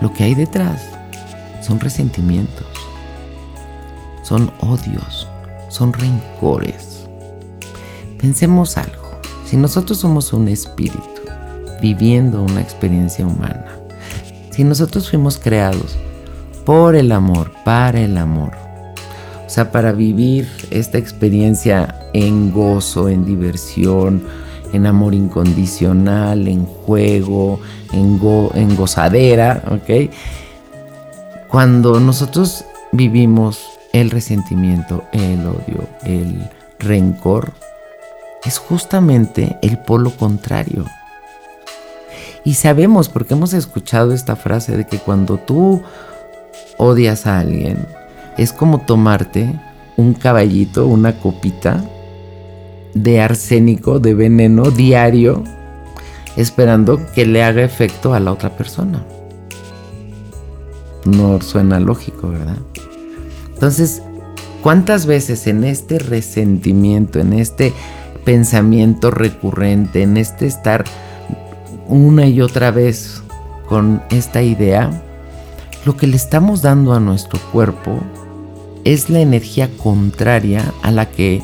lo 0.00 0.10
que 0.14 0.24
hay 0.24 0.34
detrás 0.34 0.80
son 1.60 1.78
resentimientos, 1.78 2.66
son 4.22 4.50
odios, 4.60 5.28
son 5.68 5.92
rencores. 5.92 7.06
Pensemos 8.18 8.78
algo, 8.78 9.20
si 9.44 9.58
nosotros 9.58 9.98
somos 9.98 10.32
un 10.32 10.48
espíritu 10.48 11.02
viviendo 11.82 12.42
una 12.42 12.62
experiencia 12.62 13.26
humana, 13.26 13.66
si 14.48 14.64
nosotros 14.64 15.10
fuimos 15.10 15.36
creados 15.36 15.98
por 16.64 16.96
el 16.96 17.12
amor, 17.12 17.52
para 17.66 18.00
el 18.00 18.16
amor, 18.16 18.52
o 19.46 19.50
sea, 19.50 19.70
para 19.70 19.92
vivir 19.92 20.48
esta 20.70 20.96
experiencia 20.96 22.08
en 22.14 22.52
gozo, 22.52 23.10
en 23.10 23.26
diversión, 23.26 24.22
en 24.72 24.86
amor 24.86 25.14
incondicional, 25.14 26.48
en 26.48 26.66
juego, 26.66 27.60
en, 27.92 28.76
gozadera, 28.76 29.62
¿ok? 29.70 30.10
Cuando 31.48 32.00
nosotros 32.00 32.64
vivimos 32.92 33.60
el 33.92 34.10
resentimiento, 34.10 35.04
el 35.12 35.46
odio, 35.46 35.88
el 36.04 36.50
rencor, 36.78 37.52
es 38.44 38.58
justamente 38.58 39.58
el 39.62 39.78
polo 39.78 40.10
contrario. 40.10 40.84
Y 42.44 42.54
sabemos, 42.54 43.08
porque 43.08 43.34
hemos 43.34 43.52
escuchado 43.52 44.12
esta 44.12 44.36
frase 44.36 44.76
de 44.76 44.86
que 44.86 44.98
cuando 44.98 45.38
tú 45.38 45.82
odias 46.76 47.26
a 47.26 47.40
alguien, 47.40 47.86
es 48.36 48.52
como 48.52 48.82
tomarte 48.82 49.58
un 49.96 50.14
caballito, 50.14 50.86
una 50.86 51.18
copita 51.18 51.82
de 52.94 53.20
arsénico, 53.20 53.98
de 53.98 54.14
veneno 54.14 54.70
diario, 54.70 55.44
esperando 56.36 57.00
que 57.14 57.26
le 57.26 57.42
haga 57.42 57.62
efecto 57.62 58.14
a 58.14 58.20
la 58.20 58.32
otra 58.32 58.56
persona. 58.56 59.04
No 61.04 61.40
suena 61.40 61.80
lógico, 61.80 62.28
¿verdad? 62.28 62.58
Entonces, 63.54 64.02
¿cuántas 64.62 65.06
veces 65.06 65.46
en 65.46 65.64
este 65.64 65.98
resentimiento, 65.98 67.18
en 67.18 67.32
este 67.32 67.72
pensamiento 68.24 69.10
recurrente, 69.10 70.02
en 70.02 70.16
este 70.16 70.46
estar 70.46 70.84
una 71.88 72.26
y 72.26 72.40
otra 72.40 72.70
vez 72.70 73.22
con 73.68 74.02
esta 74.10 74.42
idea, 74.42 74.90
lo 75.84 75.96
que 75.96 76.06
le 76.06 76.16
estamos 76.16 76.62
dando 76.62 76.92
a 76.92 77.00
nuestro 77.00 77.40
cuerpo 77.52 77.98
es 78.84 79.10
la 79.10 79.20
energía 79.20 79.70
contraria 79.82 80.72
a 80.82 80.90
la 80.90 81.06
que 81.06 81.42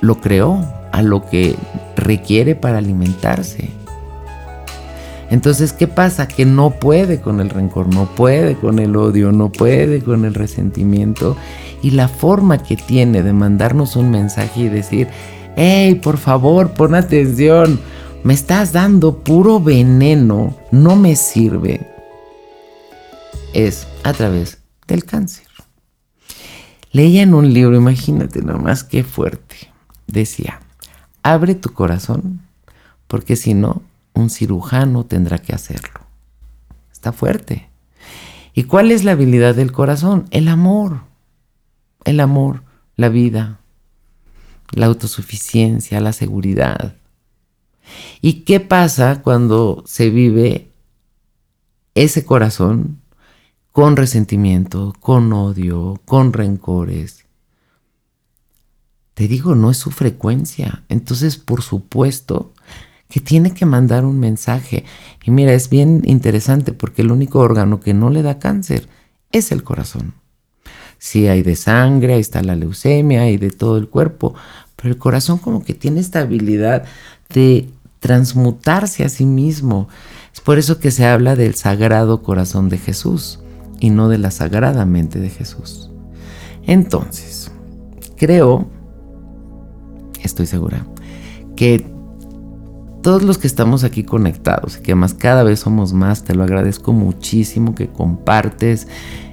lo 0.00 0.20
creó, 0.20 0.64
a 0.92 1.02
lo 1.02 1.28
que 1.28 1.56
requiere 1.96 2.54
para 2.54 2.78
alimentarse. 2.78 3.70
Entonces, 5.30 5.72
¿qué 5.72 5.86
pasa? 5.86 6.26
Que 6.26 6.46
no 6.46 6.70
puede 6.70 7.20
con 7.20 7.40
el 7.40 7.50
rencor, 7.50 7.92
no 7.92 8.06
puede 8.14 8.56
con 8.56 8.78
el 8.78 8.96
odio, 8.96 9.30
no 9.30 9.52
puede 9.52 10.00
con 10.00 10.24
el 10.24 10.34
resentimiento. 10.34 11.36
Y 11.82 11.90
la 11.90 12.08
forma 12.08 12.62
que 12.62 12.76
tiene 12.76 13.22
de 13.22 13.32
mandarnos 13.32 13.94
un 13.94 14.10
mensaje 14.10 14.62
y 14.62 14.68
decir, 14.68 15.08
hey, 15.56 15.96
por 15.96 16.16
favor, 16.16 16.70
pon 16.70 16.94
atención, 16.94 17.78
me 18.24 18.34
estás 18.34 18.72
dando 18.72 19.18
puro 19.18 19.60
veneno, 19.60 20.56
no 20.72 20.96
me 20.96 21.14
sirve, 21.14 21.86
es 23.54 23.86
a 24.02 24.12
través 24.12 24.58
del 24.86 25.04
cáncer. 25.04 25.46
Leía 26.90 27.22
en 27.22 27.34
un 27.34 27.52
libro, 27.52 27.76
imagínate 27.76 28.40
nomás 28.42 28.82
qué 28.82 29.04
fuerte, 29.04 29.67
decía, 30.08 30.60
abre 31.22 31.54
tu 31.54 31.72
corazón, 31.72 32.40
porque 33.06 33.36
si 33.36 33.54
no, 33.54 33.82
un 34.14 34.30
cirujano 34.30 35.04
tendrá 35.04 35.38
que 35.38 35.54
hacerlo. 35.54 36.00
Está 36.92 37.12
fuerte. 37.12 37.68
¿Y 38.52 38.64
cuál 38.64 38.90
es 38.90 39.04
la 39.04 39.12
habilidad 39.12 39.54
del 39.54 39.70
corazón? 39.70 40.26
El 40.30 40.48
amor. 40.48 41.02
El 42.04 42.18
amor, 42.18 42.64
la 42.96 43.08
vida, 43.08 43.60
la 44.72 44.86
autosuficiencia, 44.86 46.00
la 46.00 46.12
seguridad. 46.12 46.96
¿Y 48.20 48.40
qué 48.44 48.60
pasa 48.60 49.22
cuando 49.22 49.82
se 49.86 50.10
vive 50.10 50.72
ese 51.94 52.24
corazón 52.24 53.00
con 53.72 53.96
resentimiento, 53.96 54.94
con 55.00 55.32
odio, 55.32 56.00
con 56.04 56.32
rencores? 56.32 57.27
Te 59.18 59.26
digo, 59.26 59.56
no 59.56 59.72
es 59.72 59.76
su 59.76 59.90
frecuencia. 59.90 60.84
Entonces, 60.88 61.38
por 61.38 61.62
supuesto, 61.62 62.52
que 63.08 63.18
tiene 63.18 63.52
que 63.52 63.66
mandar 63.66 64.04
un 64.04 64.20
mensaje. 64.20 64.84
Y 65.24 65.32
mira, 65.32 65.54
es 65.54 65.70
bien 65.70 66.02
interesante 66.04 66.72
porque 66.72 67.02
el 67.02 67.10
único 67.10 67.40
órgano 67.40 67.80
que 67.80 67.94
no 67.94 68.10
le 68.10 68.22
da 68.22 68.38
cáncer 68.38 68.88
es 69.32 69.50
el 69.50 69.64
corazón. 69.64 70.14
Sí 70.98 71.26
hay 71.26 71.42
de 71.42 71.56
sangre, 71.56 72.14
ahí 72.14 72.20
está 72.20 72.44
la 72.44 72.54
leucemia 72.54 73.28
y 73.28 73.38
de 73.38 73.50
todo 73.50 73.76
el 73.76 73.88
cuerpo, 73.88 74.36
pero 74.76 74.90
el 74.90 74.98
corazón 74.98 75.38
como 75.38 75.64
que 75.64 75.74
tiene 75.74 75.98
esta 75.98 76.20
habilidad 76.20 76.84
de 77.28 77.68
transmutarse 77.98 79.04
a 79.04 79.08
sí 79.08 79.26
mismo. 79.26 79.88
Es 80.32 80.40
por 80.40 80.60
eso 80.60 80.78
que 80.78 80.92
se 80.92 81.06
habla 81.06 81.34
del 81.34 81.56
sagrado 81.56 82.22
corazón 82.22 82.68
de 82.68 82.78
Jesús 82.78 83.40
y 83.80 83.90
no 83.90 84.08
de 84.08 84.18
la 84.18 84.30
sagrada 84.30 84.84
mente 84.84 85.18
de 85.18 85.30
Jesús. 85.30 85.90
Entonces, 86.62 87.50
creo, 88.16 88.77
estoy 90.26 90.46
segura, 90.46 90.86
que 91.56 91.84
todos 93.02 93.22
los 93.22 93.38
que 93.38 93.46
estamos 93.46 93.84
aquí 93.84 94.02
conectados 94.02 94.76
y 94.76 94.82
que 94.82 94.92
además 94.92 95.14
cada 95.14 95.42
vez 95.42 95.60
somos 95.60 95.92
más, 95.92 96.24
te 96.24 96.34
lo 96.34 96.42
agradezco 96.42 96.92
muchísimo 96.92 97.74
que 97.74 97.88
compartes 97.88 98.88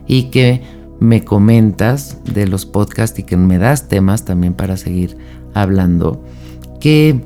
y 0.08 0.30
que 0.30 0.62
me 1.00 1.26
comentas 1.26 2.20
de 2.24 2.48
los 2.48 2.66
podcasts 2.66 3.20
y 3.20 3.24
que 3.24 3.38
me 3.38 3.58
das 3.58 3.88
temas 3.88 4.24
también 4.24 4.54
para 4.54 4.78
seguir 4.78 5.18
hablando, 5.54 6.24
que 6.80 7.22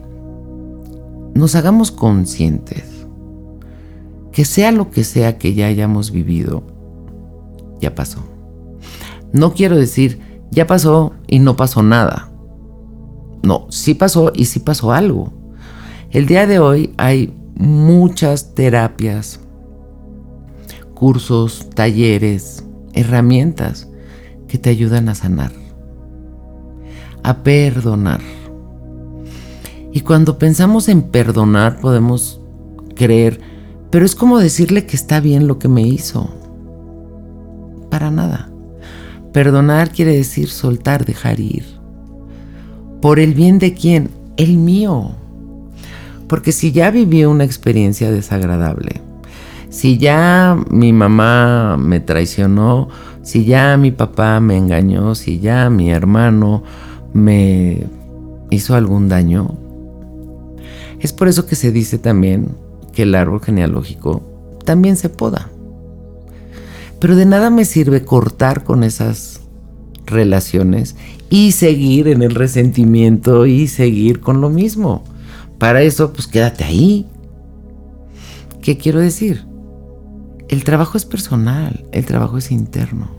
nos 1.34 1.56
hagamos 1.56 1.92
conscientes, 1.92 2.86
que 4.32 4.46
sea 4.46 4.72
lo 4.72 4.90
que 4.90 5.04
sea 5.04 5.38
que 5.38 5.54
ya 5.54 5.68
hayamos 5.68 6.12
vivido, 6.12 6.64
ya 7.80 7.96
pasó. 7.96 8.24
No 9.32 9.54
quiero 9.54 9.78
decir, 9.78 10.20
ya 10.52 10.66
pasó 10.66 11.14
y 11.28 11.40
no 11.40 11.56
pasó 11.56 11.84
nada. 11.84 12.29
No, 13.50 13.66
sí 13.70 13.96
pasó 13.96 14.32
y 14.36 14.46
sí 14.46 14.60
pasó 14.60 14.92
algo. 14.92 15.34
El 16.12 16.28
día 16.28 16.46
de 16.46 16.60
hoy 16.60 16.94
hay 16.98 17.34
muchas 17.56 18.54
terapias, 18.54 19.40
cursos, 20.94 21.68
talleres, 21.74 22.64
herramientas 22.94 23.90
que 24.48 24.60
te 24.60 24.70
ayudan 24.70 25.10
a 25.10 25.16
sanar, 25.16 25.52
a 27.24 27.42
perdonar. 27.42 28.20
Y 29.94 30.02
cuando 30.02 30.38
pensamos 30.38 30.88
en 30.88 31.02
perdonar 31.02 31.80
podemos 31.80 32.40
creer, 32.96 33.42
pero 33.90 34.06
es 34.06 34.14
como 34.14 34.38
decirle 34.38 34.86
que 34.86 34.96
está 34.96 35.22
bien 35.22 35.48
lo 35.48 35.58
que 35.58 35.70
me 35.70 35.82
hizo. 35.82 36.30
Para 37.90 38.12
nada. 38.12 38.52
Perdonar 39.34 39.90
quiere 39.90 40.16
decir 40.16 40.50
soltar, 40.50 41.04
dejar 41.04 41.40
ir. 41.40 41.79
¿Por 43.02 43.20
el 43.20 43.34
bien 43.34 43.60
de 43.60 43.74
quién? 43.74 44.10
El 44.38 44.58
mío. 44.58 45.12
Porque 46.28 46.52
si 46.52 46.72
ya 46.72 46.92
viví 46.92 47.26
una 47.26 47.44
experiencia 47.44 48.12
desagradable, 48.12 49.02
si 49.70 49.98
ya 49.98 50.58
mi 50.70 50.94
mamá 50.94 51.78
me 51.78 52.00
traicionó, 52.00 52.90
si 53.22 53.46
ya 53.46 53.78
mi 53.78 53.92
papá 53.92 54.40
me 54.40 54.58
engañó, 54.58 55.16
si 55.16 55.40
ya 55.40 55.70
mi 55.70 55.92
hermano 55.92 56.64
me 57.14 57.88
hizo 58.50 58.76
algún 58.76 59.08
daño, 59.08 59.58
es 61.00 61.14
por 61.14 61.28
eso 61.28 61.46
que 61.46 61.56
se 61.56 61.72
dice 61.72 61.98
también 61.98 62.50
que 62.94 63.04
el 63.04 63.16
árbol 63.16 63.42
genealógico 63.42 64.22
también 64.66 64.98
se 64.98 65.10
poda. 65.10 65.50
Pero 67.00 67.16
de 67.16 67.26
nada 67.26 67.50
me 67.50 67.64
sirve 67.64 68.04
cortar 68.04 68.64
con 68.64 68.84
esas 68.84 69.40
relaciones 70.06 70.96
y 71.30 71.52
seguir 71.52 72.08
en 72.08 72.22
el 72.24 72.34
resentimiento 72.34 73.46
y 73.46 73.68
seguir 73.68 74.20
con 74.20 74.42
lo 74.42 74.50
mismo. 74.50 75.04
Para 75.58 75.82
eso, 75.82 76.12
pues 76.14 76.28
quédate 76.28 76.64
ahí. 76.64 77.06
¿Qué 78.62 78.78
quiero 78.78 79.00
decir? 79.00 79.46
El 80.48 80.64
trabajo 80.64 80.98
es 80.98 81.06
personal, 81.06 81.86
el 81.92 82.06
trabajo 82.06 82.38
es 82.38 82.52
interno. 82.52 83.10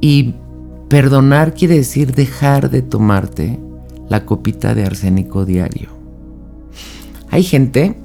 Y 0.00 0.34
perdonar 0.88 1.54
quiere 1.54 1.76
decir 1.76 2.14
dejar 2.14 2.70
de 2.70 2.82
tomarte 2.82 3.58
la 4.08 4.26
copita 4.26 4.74
de 4.74 4.84
arsénico 4.84 5.46
diario. 5.46 5.88
Hay 7.30 7.42
gente 7.42 7.96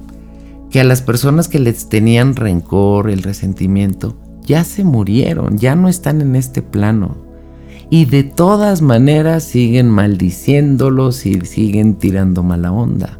que 0.69 0.79
a 0.79 0.85
las 0.85 1.01
personas 1.01 1.49
que 1.49 1.59
les 1.59 1.89
tenían 1.89 2.35
rencor, 2.35 3.09
el 3.09 3.23
resentimiento, 3.23 4.15
ya 4.43 4.63
se 4.63 4.85
murieron, 4.85 5.57
ya 5.57 5.75
no 5.75 5.89
están 5.89 6.21
en 6.21 6.35
este 6.35 6.61
plano 6.61 7.30
y 7.91 8.05
de 8.05 8.23
todas 8.23 8.81
maneras 8.81 9.43
siguen 9.43 9.89
maldiciéndolos 9.89 11.25
y 11.25 11.41
siguen 11.41 11.95
tirando 11.95 12.41
mala 12.41 12.71
onda. 12.71 13.19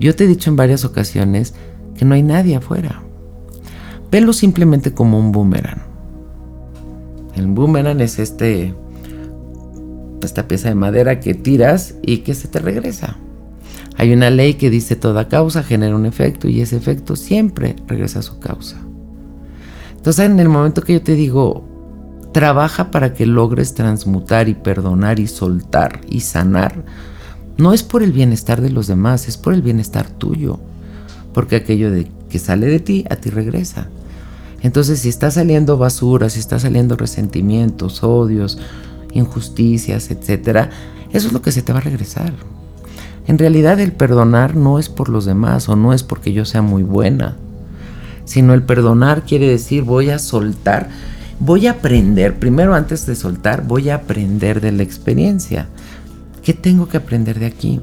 Yo 0.00 0.16
te 0.16 0.24
he 0.24 0.26
dicho 0.26 0.48
en 0.48 0.56
varias 0.56 0.86
ocasiones 0.86 1.52
que 1.96 2.06
no 2.06 2.14
hay 2.14 2.22
nadie 2.22 2.56
afuera. 2.56 3.02
Velo 4.10 4.32
simplemente 4.32 4.94
como 4.94 5.18
un 5.18 5.32
boomerang. 5.32 5.82
El 7.36 7.46
boomerang 7.48 8.00
es 8.00 8.18
este 8.18 8.74
esta 10.22 10.48
pieza 10.48 10.70
de 10.70 10.74
madera 10.74 11.20
que 11.20 11.34
tiras 11.34 11.96
y 12.02 12.18
que 12.18 12.34
se 12.34 12.48
te 12.48 12.58
regresa. 12.58 13.18
Hay 13.98 14.14
una 14.14 14.30
ley 14.30 14.54
que 14.54 14.70
dice 14.70 14.96
toda 14.96 15.28
causa 15.28 15.62
genera 15.62 15.94
un 15.94 16.06
efecto 16.06 16.48
y 16.48 16.62
ese 16.62 16.78
efecto 16.78 17.16
siempre 17.16 17.76
regresa 17.86 18.20
a 18.20 18.22
su 18.22 18.38
causa. 18.38 18.78
Entonces 19.94 20.24
en 20.24 20.40
el 20.40 20.48
momento 20.48 20.80
que 20.80 20.94
yo 20.94 21.02
te 21.02 21.14
digo, 21.14 21.69
trabaja 22.32 22.90
para 22.90 23.14
que 23.14 23.26
logres 23.26 23.74
transmutar 23.74 24.48
y 24.48 24.54
perdonar 24.54 25.18
y 25.20 25.26
soltar 25.26 26.00
y 26.08 26.20
sanar. 26.20 26.84
No 27.56 27.72
es 27.72 27.82
por 27.82 28.02
el 28.02 28.12
bienestar 28.12 28.60
de 28.60 28.70
los 28.70 28.86
demás, 28.86 29.28
es 29.28 29.36
por 29.36 29.52
el 29.52 29.62
bienestar 29.62 30.08
tuyo. 30.08 30.58
Porque 31.34 31.56
aquello 31.56 31.90
de 31.90 32.10
que 32.28 32.38
sale 32.38 32.66
de 32.66 32.80
ti, 32.80 33.04
a 33.10 33.16
ti 33.16 33.30
regresa. 33.30 33.88
Entonces, 34.62 35.00
si 35.00 35.08
está 35.08 35.30
saliendo 35.30 35.78
basura, 35.78 36.28
si 36.28 36.38
está 36.38 36.58
saliendo 36.58 36.96
resentimientos, 36.96 38.02
odios, 38.02 38.58
injusticias, 39.12 40.10
etcétera, 40.10 40.70
eso 41.12 41.26
es 41.26 41.32
lo 41.32 41.42
que 41.42 41.52
se 41.52 41.62
te 41.62 41.72
va 41.72 41.78
a 41.78 41.82
regresar. 41.82 42.32
En 43.26 43.38
realidad, 43.38 43.80
el 43.80 43.92
perdonar 43.92 44.56
no 44.56 44.78
es 44.78 44.88
por 44.88 45.08
los 45.08 45.24
demás 45.24 45.68
o 45.68 45.76
no 45.76 45.92
es 45.92 46.02
porque 46.02 46.32
yo 46.32 46.44
sea 46.44 46.62
muy 46.62 46.82
buena, 46.82 47.36
sino 48.24 48.54
el 48.54 48.62
perdonar 48.62 49.22
quiere 49.22 49.48
decir 49.48 49.82
voy 49.82 50.10
a 50.10 50.18
soltar, 50.18 50.88
voy 51.40 51.66
a 51.66 51.72
aprender, 51.72 52.38
primero 52.38 52.74
antes 52.74 53.06
de 53.06 53.16
soltar, 53.16 53.66
voy 53.66 53.88
a 53.88 53.96
aprender 53.96 54.60
de 54.60 54.72
la 54.72 54.82
experiencia. 54.82 55.66
¿Qué 56.44 56.54
tengo 56.54 56.86
que 56.86 56.98
aprender 56.98 57.38
de 57.38 57.46
aquí? 57.46 57.80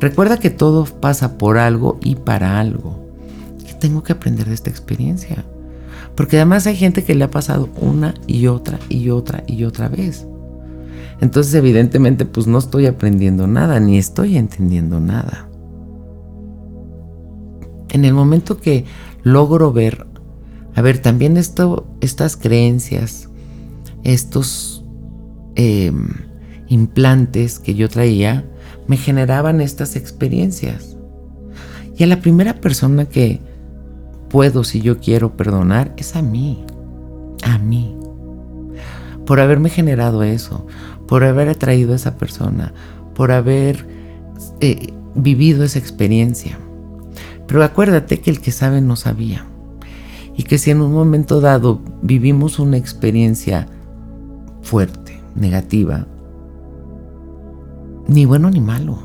Recuerda 0.00 0.38
que 0.38 0.50
todo 0.50 0.84
pasa 0.84 1.36
por 1.36 1.58
algo 1.58 1.98
y 2.02 2.14
para 2.14 2.60
algo. 2.60 3.04
¿Qué 3.66 3.74
tengo 3.74 4.02
que 4.02 4.12
aprender 4.12 4.46
de 4.46 4.54
esta 4.54 4.70
experiencia? 4.70 5.44
Porque 6.14 6.36
además 6.36 6.66
hay 6.66 6.76
gente 6.76 7.04
que 7.04 7.14
le 7.14 7.24
ha 7.24 7.30
pasado 7.30 7.68
una 7.80 8.14
y 8.26 8.46
otra 8.46 8.78
y 8.88 9.10
otra 9.10 9.42
y 9.46 9.64
otra 9.64 9.88
vez. 9.88 10.26
Entonces 11.20 11.54
evidentemente 11.54 12.24
pues 12.24 12.46
no 12.46 12.58
estoy 12.58 12.86
aprendiendo 12.86 13.46
nada 13.46 13.80
ni 13.80 13.98
estoy 13.98 14.36
entendiendo 14.36 15.00
nada. 15.00 15.48
En 17.88 18.04
el 18.04 18.14
momento 18.14 18.58
que 18.58 18.84
logro 19.22 19.72
ver, 19.72 20.06
a 20.76 20.82
ver, 20.82 20.98
también 20.98 21.38
estas 21.38 22.36
creencias, 22.36 23.30
estos 24.04 24.84
em, 25.54 26.08
implantes 26.68 27.58
que 27.58 27.74
yo 27.74 27.88
traía, 27.88 28.44
me 28.86 28.98
generaban 28.98 29.62
estas 29.62 29.96
experiencias. 29.96 30.98
Y 31.96 32.04
a 32.04 32.06
la 32.06 32.20
primera 32.20 32.60
persona 32.60 33.06
que 33.06 33.40
puedo, 34.28 34.64
si 34.64 34.82
yo 34.82 35.00
quiero 35.00 35.34
perdonar, 35.34 35.94
es 35.96 36.14
a 36.14 36.20
mí. 36.20 36.62
A 37.42 37.56
mí. 37.56 37.96
Por 39.24 39.40
haberme 39.40 39.70
generado 39.70 40.24
eso, 40.24 40.66
por 41.08 41.24
haber 41.24 41.48
atraído 41.48 41.94
a 41.94 41.96
esa 41.96 42.18
persona, 42.18 42.74
por 43.14 43.32
haber 43.32 43.86
eh, 44.60 44.92
vivido 45.14 45.64
esa 45.64 45.78
experiencia. 45.78 46.58
Pero 47.46 47.64
acuérdate 47.64 48.20
que 48.20 48.30
el 48.30 48.42
que 48.42 48.52
sabe 48.52 48.82
no 48.82 48.96
sabía. 48.96 49.46
Y 50.36 50.42
que 50.42 50.58
si 50.58 50.70
en 50.70 50.80
un 50.80 50.92
momento 50.92 51.40
dado 51.40 51.80
vivimos 52.02 52.58
una 52.58 52.76
experiencia 52.76 53.68
fuerte, 54.62 55.20
negativa, 55.34 56.06
ni 58.08 58.24
bueno 58.24 58.50
ni 58.50 58.60
malo. 58.60 58.98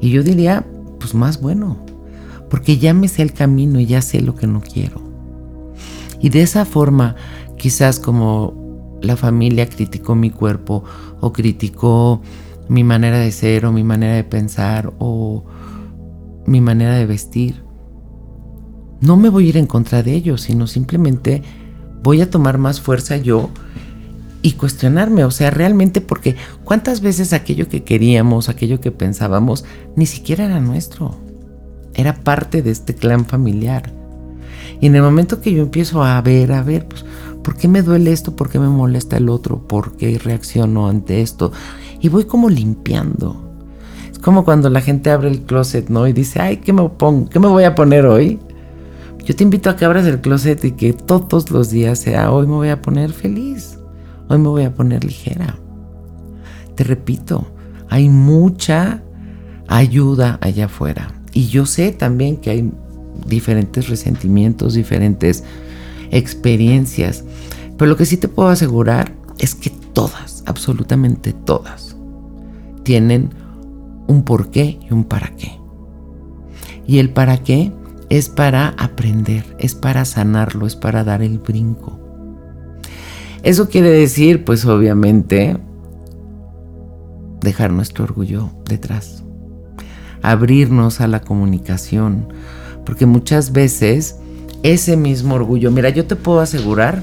Y 0.00 0.10
yo 0.10 0.22
diría, 0.22 0.66
pues 0.98 1.14
más 1.14 1.40
bueno, 1.40 1.76
porque 2.48 2.78
ya 2.78 2.94
me 2.94 3.08
sé 3.08 3.22
el 3.22 3.32
camino 3.32 3.80
y 3.80 3.86
ya 3.86 4.02
sé 4.02 4.20
lo 4.20 4.34
que 4.34 4.46
no 4.46 4.60
quiero. 4.60 5.00
Y 6.20 6.28
de 6.30 6.42
esa 6.42 6.64
forma, 6.64 7.16
quizás 7.56 7.98
como 7.98 8.98
la 9.02 9.16
familia 9.16 9.68
criticó 9.68 10.14
mi 10.14 10.30
cuerpo 10.30 10.84
o 11.20 11.32
criticó 11.32 12.22
mi 12.68 12.84
manera 12.84 13.18
de 13.18 13.32
ser 13.32 13.66
o 13.66 13.72
mi 13.72 13.82
manera 13.82 14.14
de 14.14 14.24
pensar 14.24 14.92
o 14.98 15.44
mi 16.46 16.60
manera 16.60 16.94
de 16.96 17.06
vestir, 17.06 17.62
no 19.02 19.16
me 19.16 19.28
voy 19.28 19.46
a 19.46 19.48
ir 19.50 19.56
en 19.56 19.66
contra 19.66 20.02
de 20.02 20.14
ellos, 20.14 20.42
sino 20.42 20.66
simplemente 20.66 21.42
voy 22.02 22.22
a 22.22 22.30
tomar 22.30 22.56
más 22.56 22.80
fuerza 22.80 23.16
yo 23.16 23.50
y 24.42 24.52
cuestionarme, 24.52 25.24
o 25.24 25.30
sea, 25.30 25.50
realmente 25.50 26.00
porque 26.00 26.36
cuántas 26.64 27.00
veces 27.00 27.32
aquello 27.32 27.68
que 27.68 27.82
queríamos, 27.82 28.48
aquello 28.48 28.80
que 28.80 28.90
pensábamos, 28.90 29.64
ni 29.96 30.06
siquiera 30.06 30.44
era 30.44 30.60
nuestro, 30.60 31.16
era 31.94 32.14
parte 32.14 32.62
de 32.62 32.70
este 32.70 32.94
clan 32.94 33.26
familiar. 33.26 33.92
Y 34.80 34.86
en 34.86 34.96
el 34.96 35.02
momento 35.02 35.40
que 35.40 35.52
yo 35.52 35.62
empiezo 35.62 36.02
a 36.02 36.20
ver, 36.22 36.52
a 36.52 36.62
ver, 36.62 36.86
pues, 36.86 37.04
¿por 37.42 37.56
qué 37.56 37.68
me 37.68 37.82
duele 37.82 38.12
esto? 38.12 38.34
¿Por 38.34 38.50
qué 38.50 38.58
me 38.58 38.68
molesta 38.68 39.16
el 39.16 39.28
otro? 39.28 39.66
¿Por 39.66 39.96
qué 39.96 40.18
reacciono 40.18 40.88
ante 40.88 41.22
esto? 41.22 41.52
Y 42.00 42.08
voy 42.08 42.24
como 42.24 42.48
limpiando. 42.48 43.52
Es 44.10 44.18
como 44.18 44.44
cuando 44.44 44.70
la 44.70 44.80
gente 44.80 45.10
abre 45.10 45.28
el 45.28 45.42
closet, 45.42 45.88
¿no? 45.88 46.06
Y 46.08 46.12
dice, 46.12 46.40
ay, 46.40 46.56
¿qué 46.58 46.72
me, 46.72 46.88
pongo? 46.88 47.28
¿Qué 47.28 47.38
me 47.38 47.48
voy 47.48 47.64
a 47.64 47.74
poner 47.76 48.06
hoy? 48.06 48.40
Yo 49.24 49.36
te 49.36 49.44
invito 49.44 49.70
a 49.70 49.76
que 49.76 49.84
abras 49.84 50.06
el 50.06 50.20
closet 50.20 50.64
y 50.64 50.72
que 50.72 50.92
todos 50.92 51.50
los 51.50 51.70
días 51.70 52.00
sea, 52.00 52.32
hoy 52.32 52.46
me 52.46 52.54
voy 52.54 52.68
a 52.70 52.82
poner 52.82 53.12
feliz 53.12 53.78
Hoy 54.32 54.38
me 54.38 54.48
voy 54.48 54.64
a 54.64 54.74
poner 54.74 55.04
ligera. 55.04 55.58
Te 56.74 56.84
repito, 56.84 57.46
hay 57.90 58.08
mucha 58.08 59.02
ayuda 59.68 60.38
allá 60.40 60.66
afuera. 60.66 61.12
Y 61.34 61.48
yo 61.48 61.66
sé 61.66 61.92
también 61.92 62.38
que 62.38 62.48
hay 62.48 62.72
diferentes 63.26 63.90
resentimientos, 63.90 64.72
diferentes 64.72 65.44
experiencias. 66.10 67.24
Pero 67.76 67.90
lo 67.90 67.96
que 67.98 68.06
sí 68.06 68.16
te 68.16 68.28
puedo 68.28 68.48
asegurar 68.48 69.12
es 69.38 69.54
que 69.54 69.68
todas, 69.92 70.44
absolutamente 70.46 71.34
todas, 71.34 71.94
tienen 72.84 73.34
un 74.06 74.22
porqué 74.24 74.78
y 74.80 74.94
un 74.94 75.04
para 75.04 75.28
qué. 75.36 75.58
Y 76.86 77.00
el 77.00 77.10
para 77.10 77.36
qué 77.36 77.70
es 78.12 78.28
para 78.28 78.74
aprender, 78.76 79.56
es 79.58 79.74
para 79.74 80.04
sanarlo, 80.04 80.66
es 80.66 80.76
para 80.76 81.02
dar 81.02 81.22
el 81.22 81.38
brinco. 81.38 81.98
Eso 83.42 83.70
quiere 83.70 83.88
decir, 83.88 84.44
pues 84.44 84.66
obviamente, 84.66 85.56
dejar 87.40 87.72
nuestro 87.72 88.04
orgullo 88.04 88.50
detrás, 88.68 89.24
abrirnos 90.20 91.00
a 91.00 91.06
la 91.06 91.22
comunicación, 91.22 92.28
porque 92.84 93.06
muchas 93.06 93.52
veces 93.52 94.16
ese 94.62 94.98
mismo 94.98 95.36
orgullo, 95.36 95.70
mira, 95.70 95.88
yo 95.88 96.04
te 96.04 96.14
puedo 96.14 96.40
asegurar 96.40 97.02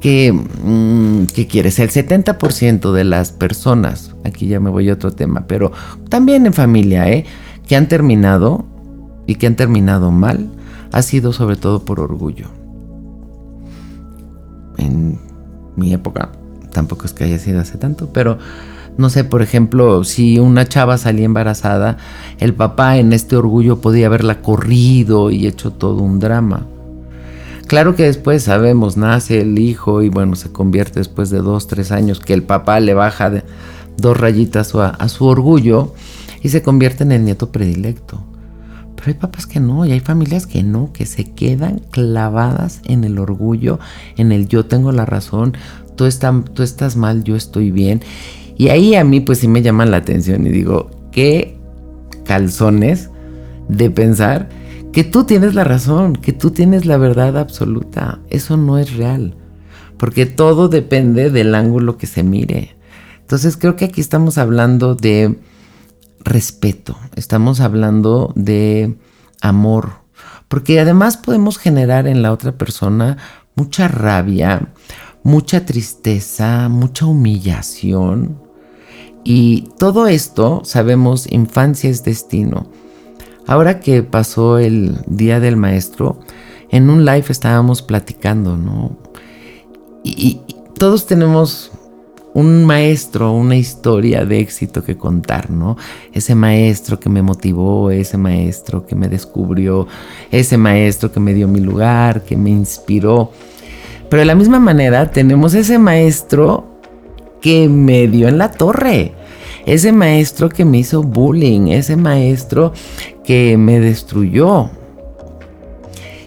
que, 0.00 0.32
mm, 0.32 1.26
¿qué 1.34 1.48
quieres? 1.48 1.80
El 1.80 1.90
70% 1.90 2.92
de 2.92 3.02
las 3.02 3.32
personas, 3.32 4.14
aquí 4.22 4.46
ya 4.46 4.60
me 4.60 4.70
voy 4.70 4.88
a 4.88 4.92
otro 4.92 5.10
tema, 5.10 5.48
pero 5.48 5.72
también 6.08 6.46
en 6.46 6.52
familia, 6.52 7.10
¿eh? 7.10 7.24
que 7.66 7.74
han 7.74 7.88
terminado 7.88 8.77
y 9.28 9.34
que 9.34 9.46
han 9.46 9.54
terminado 9.56 10.10
mal, 10.10 10.48
ha 10.90 11.02
sido 11.02 11.32
sobre 11.32 11.56
todo 11.56 11.84
por 11.84 12.00
orgullo. 12.00 12.46
En 14.78 15.20
mi 15.76 15.92
época, 15.92 16.30
tampoco 16.72 17.04
es 17.04 17.12
que 17.12 17.24
haya 17.24 17.38
sido 17.38 17.60
hace 17.60 17.76
tanto, 17.76 18.08
pero 18.12 18.38
no 18.96 19.10
sé, 19.10 19.24
por 19.24 19.42
ejemplo, 19.42 20.02
si 20.02 20.38
una 20.38 20.66
chava 20.66 20.96
salía 20.96 21.26
embarazada, 21.26 21.98
el 22.38 22.54
papá 22.54 22.96
en 22.96 23.12
este 23.12 23.36
orgullo 23.36 23.82
podía 23.82 24.06
haberla 24.06 24.40
corrido 24.40 25.30
y 25.30 25.46
hecho 25.46 25.72
todo 25.72 26.02
un 26.02 26.18
drama. 26.18 26.66
Claro 27.66 27.94
que 27.94 28.04
después 28.04 28.44
sabemos, 28.44 28.96
nace 28.96 29.42
el 29.42 29.58
hijo 29.58 30.02
y 30.02 30.08
bueno, 30.08 30.36
se 30.36 30.50
convierte 30.50 31.00
después 31.00 31.28
de 31.28 31.40
dos, 31.40 31.66
tres 31.66 31.92
años 31.92 32.18
que 32.18 32.32
el 32.32 32.44
papá 32.44 32.80
le 32.80 32.94
baja 32.94 33.30
dos 33.98 34.16
rayitas 34.16 34.74
a, 34.74 34.88
a 34.88 35.08
su 35.10 35.26
orgullo 35.26 35.92
y 36.42 36.48
se 36.48 36.62
convierte 36.62 37.04
en 37.04 37.12
el 37.12 37.26
nieto 37.26 37.52
predilecto. 37.52 38.24
Pero 38.98 39.12
hay 39.12 39.14
papás 39.14 39.46
que 39.46 39.60
no, 39.60 39.86
y 39.86 39.92
hay 39.92 40.00
familias 40.00 40.48
que 40.48 40.64
no, 40.64 40.92
que 40.92 41.06
se 41.06 41.24
quedan 41.24 41.78
clavadas 41.92 42.80
en 42.84 43.04
el 43.04 43.20
orgullo, 43.20 43.78
en 44.16 44.32
el 44.32 44.48
yo 44.48 44.66
tengo 44.66 44.90
la 44.90 45.06
razón, 45.06 45.56
tú, 45.94 46.08
tú 46.52 46.62
estás 46.64 46.96
mal, 46.96 47.22
yo 47.22 47.36
estoy 47.36 47.70
bien. 47.70 48.00
Y 48.56 48.70
ahí 48.70 48.96
a 48.96 49.04
mí 49.04 49.20
pues 49.20 49.38
sí 49.38 49.46
me 49.46 49.62
llaman 49.62 49.92
la 49.92 49.98
atención 49.98 50.44
y 50.48 50.50
digo, 50.50 50.90
qué 51.12 51.56
calzones 52.24 53.10
de 53.68 53.88
pensar 53.88 54.48
que 54.92 55.04
tú 55.04 55.22
tienes 55.22 55.54
la 55.54 55.62
razón, 55.62 56.16
que 56.16 56.32
tú 56.32 56.50
tienes 56.50 56.84
la 56.84 56.96
verdad 56.96 57.38
absoluta. 57.38 58.18
Eso 58.30 58.56
no 58.56 58.78
es 58.78 58.96
real, 58.96 59.36
porque 59.96 60.26
todo 60.26 60.68
depende 60.68 61.30
del 61.30 61.54
ángulo 61.54 61.98
que 61.98 62.08
se 62.08 62.24
mire. 62.24 62.74
Entonces 63.20 63.56
creo 63.56 63.76
que 63.76 63.84
aquí 63.84 64.00
estamos 64.00 64.38
hablando 64.38 64.96
de 64.96 65.38
respeto, 66.20 66.96
estamos 67.16 67.60
hablando 67.60 68.32
de 68.34 68.98
amor, 69.40 70.02
porque 70.48 70.80
además 70.80 71.16
podemos 71.16 71.58
generar 71.58 72.06
en 72.06 72.22
la 72.22 72.32
otra 72.32 72.52
persona 72.52 73.18
mucha 73.54 73.88
rabia, 73.88 74.72
mucha 75.22 75.66
tristeza, 75.66 76.68
mucha 76.68 77.06
humillación. 77.06 78.40
Y 79.24 79.68
todo 79.78 80.06
esto, 80.06 80.62
sabemos, 80.64 81.30
infancia 81.30 81.90
es 81.90 82.04
destino. 82.04 82.70
Ahora 83.46 83.80
que 83.80 84.02
pasó 84.02 84.58
el 84.58 84.98
Día 85.06 85.40
del 85.40 85.56
Maestro, 85.56 86.20
en 86.70 86.88
un 86.88 87.04
live 87.04 87.26
estábamos 87.28 87.82
platicando, 87.82 88.56
¿no? 88.56 88.96
Y, 90.04 90.40
y 90.46 90.56
todos 90.78 91.06
tenemos 91.06 91.72
un 92.34 92.64
maestro, 92.64 93.32
una 93.32 93.56
historia 93.56 94.24
de 94.24 94.40
éxito 94.40 94.82
que 94.82 94.96
contar, 94.96 95.50
¿no? 95.50 95.76
Ese 96.12 96.34
maestro 96.34 97.00
que 97.00 97.08
me 97.08 97.22
motivó, 97.22 97.90
ese 97.90 98.18
maestro 98.18 98.86
que 98.86 98.94
me 98.94 99.08
descubrió, 99.08 99.86
ese 100.30 100.56
maestro 100.56 101.10
que 101.10 101.20
me 101.20 101.34
dio 101.34 101.48
mi 101.48 101.60
lugar, 101.60 102.24
que 102.24 102.36
me 102.36 102.50
inspiró. 102.50 103.32
Pero 104.08 104.20
de 104.20 104.26
la 104.26 104.34
misma 104.34 104.58
manera 104.58 105.10
tenemos 105.10 105.54
ese 105.54 105.78
maestro 105.78 106.66
que 107.40 107.68
me 107.68 108.08
dio 108.08 108.28
en 108.28 108.38
la 108.38 108.50
torre. 108.50 109.14
Ese 109.66 109.92
maestro 109.92 110.48
que 110.48 110.64
me 110.64 110.78
hizo 110.78 111.02
bullying, 111.02 111.68
ese 111.68 111.96
maestro 111.96 112.72
que 113.24 113.56
me 113.58 113.80
destruyó. 113.80 114.70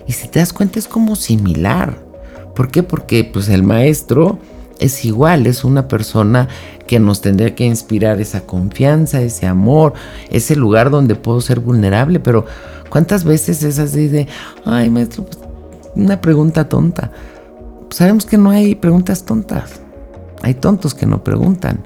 Y 0.07 0.13
si 0.13 0.27
te 0.27 0.39
das 0.39 0.53
cuenta 0.53 0.77
es 0.77 0.87
como 0.87 1.15
similar. 1.15 1.97
¿Por 2.55 2.69
qué? 2.69 2.83
Porque 2.83 3.23
pues 3.23 3.49
el 3.49 3.63
maestro 3.63 4.37
es 4.81 5.05
igual, 5.05 5.47
es 5.47 5.63
una 5.63 5.87
persona 5.87 6.49
que 6.87 6.99
nos 6.99 7.21
tendría 7.21 7.55
que 7.55 7.63
inspirar 7.63 8.19
esa 8.19 8.41
confianza, 8.41 9.21
ese 9.21 9.45
amor, 9.45 9.93
ese 10.29 10.55
lugar 10.55 10.89
donde 10.89 11.15
puedo 11.15 11.39
ser 11.39 11.59
vulnerable, 11.59 12.19
pero 12.19 12.45
¿cuántas 12.89 13.23
veces 13.23 13.63
es 13.63 13.79
así 13.79 14.07
de, 14.07 14.27
ay 14.65 14.89
maestro, 14.89 15.23
pues, 15.25 15.39
una 15.95 16.19
pregunta 16.19 16.67
tonta? 16.67 17.11
Pues, 17.87 17.95
sabemos 17.95 18.25
que 18.25 18.37
no 18.37 18.49
hay 18.49 18.75
preguntas 18.75 19.23
tontas, 19.23 19.81
hay 20.41 20.55
tontos 20.55 20.93
que 20.93 21.05
no 21.05 21.23
preguntan, 21.23 21.79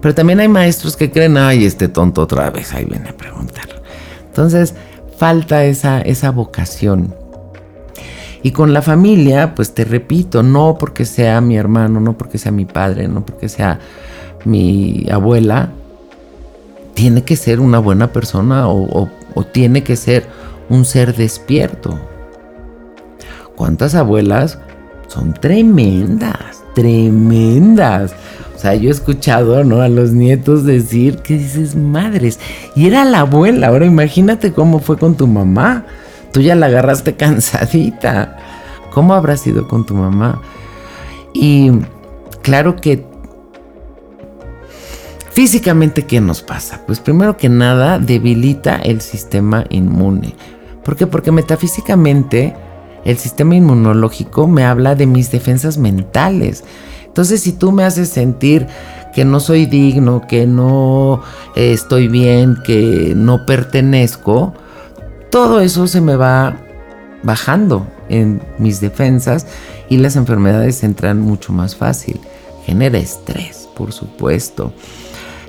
pero 0.00 0.14
también 0.14 0.38
hay 0.38 0.48
maestros 0.48 0.94
que 0.96 1.10
creen, 1.10 1.38
ay, 1.38 1.64
este 1.64 1.88
tonto 1.88 2.22
otra 2.22 2.50
vez, 2.50 2.72
ahí 2.74 2.84
viene 2.84 3.08
a 3.08 3.16
preguntar. 3.16 3.82
Entonces, 4.26 4.74
falta 5.16 5.64
esa, 5.64 6.02
esa 6.02 6.30
vocación 6.30 7.14
y 8.46 8.52
con 8.52 8.72
la 8.72 8.80
familia, 8.80 9.56
pues 9.56 9.74
te 9.74 9.84
repito, 9.84 10.44
no 10.44 10.76
porque 10.78 11.04
sea 11.04 11.40
mi 11.40 11.56
hermano, 11.56 11.98
no 11.98 12.16
porque 12.16 12.38
sea 12.38 12.52
mi 12.52 12.64
padre, 12.64 13.08
no 13.08 13.26
porque 13.26 13.48
sea 13.48 13.80
mi 14.44 15.04
abuela, 15.10 15.70
tiene 16.94 17.24
que 17.24 17.34
ser 17.34 17.58
una 17.58 17.80
buena 17.80 18.12
persona 18.12 18.68
o, 18.68 19.08
tiene 19.50 19.82
que 19.82 19.96
ser 19.96 20.28
un 20.68 20.84
ser 20.84 21.16
despierto. 21.16 21.98
¿Cuántas 23.56 23.96
abuelas 23.96 24.60
son 25.08 25.34
tremendas, 25.34 26.62
tremendas? 26.76 28.14
O 28.54 28.60
sea, 28.60 28.76
yo 28.76 28.90
he 28.90 28.92
escuchado, 28.92 29.64
¿no? 29.64 29.80
A 29.80 29.88
los 29.88 30.12
nietos 30.12 30.64
decir 30.64 31.16
que 31.16 31.36
dices 31.36 31.74
madres. 31.74 32.38
Y 32.76 32.86
era 32.86 33.04
la 33.04 33.22
abuela. 33.22 33.66
Ahora 33.66 33.86
imagínate 33.86 34.52
cómo 34.52 34.78
fue 34.78 34.98
con 34.98 35.16
tu 35.16 35.26
mamá. 35.26 35.84
Tú 36.36 36.42
ya 36.42 36.54
la 36.54 36.66
agarraste 36.66 37.16
cansadita. 37.16 38.36
¿Cómo 38.92 39.14
habrá 39.14 39.38
sido 39.38 39.66
con 39.68 39.86
tu 39.86 39.94
mamá? 39.94 40.42
Y 41.32 41.70
claro 42.42 42.76
que 42.76 43.06
físicamente, 45.30 46.04
¿qué 46.04 46.20
nos 46.20 46.42
pasa? 46.42 46.82
Pues 46.86 47.00
primero 47.00 47.38
que 47.38 47.48
nada, 47.48 47.98
debilita 47.98 48.76
el 48.76 49.00
sistema 49.00 49.64
inmune. 49.70 50.34
¿Por 50.84 50.96
qué? 50.96 51.06
Porque 51.06 51.32
metafísicamente 51.32 52.54
el 53.06 53.16
sistema 53.16 53.56
inmunológico 53.56 54.46
me 54.46 54.62
habla 54.62 54.94
de 54.94 55.06
mis 55.06 55.30
defensas 55.30 55.78
mentales. 55.78 56.64
Entonces, 57.06 57.40
si 57.40 57.52
tú 57.54 57.72
me 57.72 57.84
haces 57.84 58.10
sentir 58.10 58.66
que 59.14 59.24
no 59.24 59.40
soy 59.40 59.64
digno, 59.64 60.26
que 60.28 60.46
no 60.46 61.22
eh, 61.54 61.72
estoy 61.72 62.08
bien, 62.08 62.58
que 62.62 63.14
no 63.16 63.46
pertenezco, 63.46 64.52
todo 65.36 65.60
eso 65.60 65.86
se 65.86 66.00
me 66.00 66.16
va 66.16 66.56
bajando 67.22 67.86
en 68.08 68.40
mis 68.56 68.80
defensas 68.80 69.46
y 69.90 69.98
las 69.98 70.16
enfermedades 70.16 70.82
entran 70.82 71.20
mucho 71.20 71.52
más 71.52 71.76
fácil. 71.76 72.18
Genera 72.64 72.96
estrés, 72.96 73.68
por 73.76 73.92
supuesto. 73.92 74.72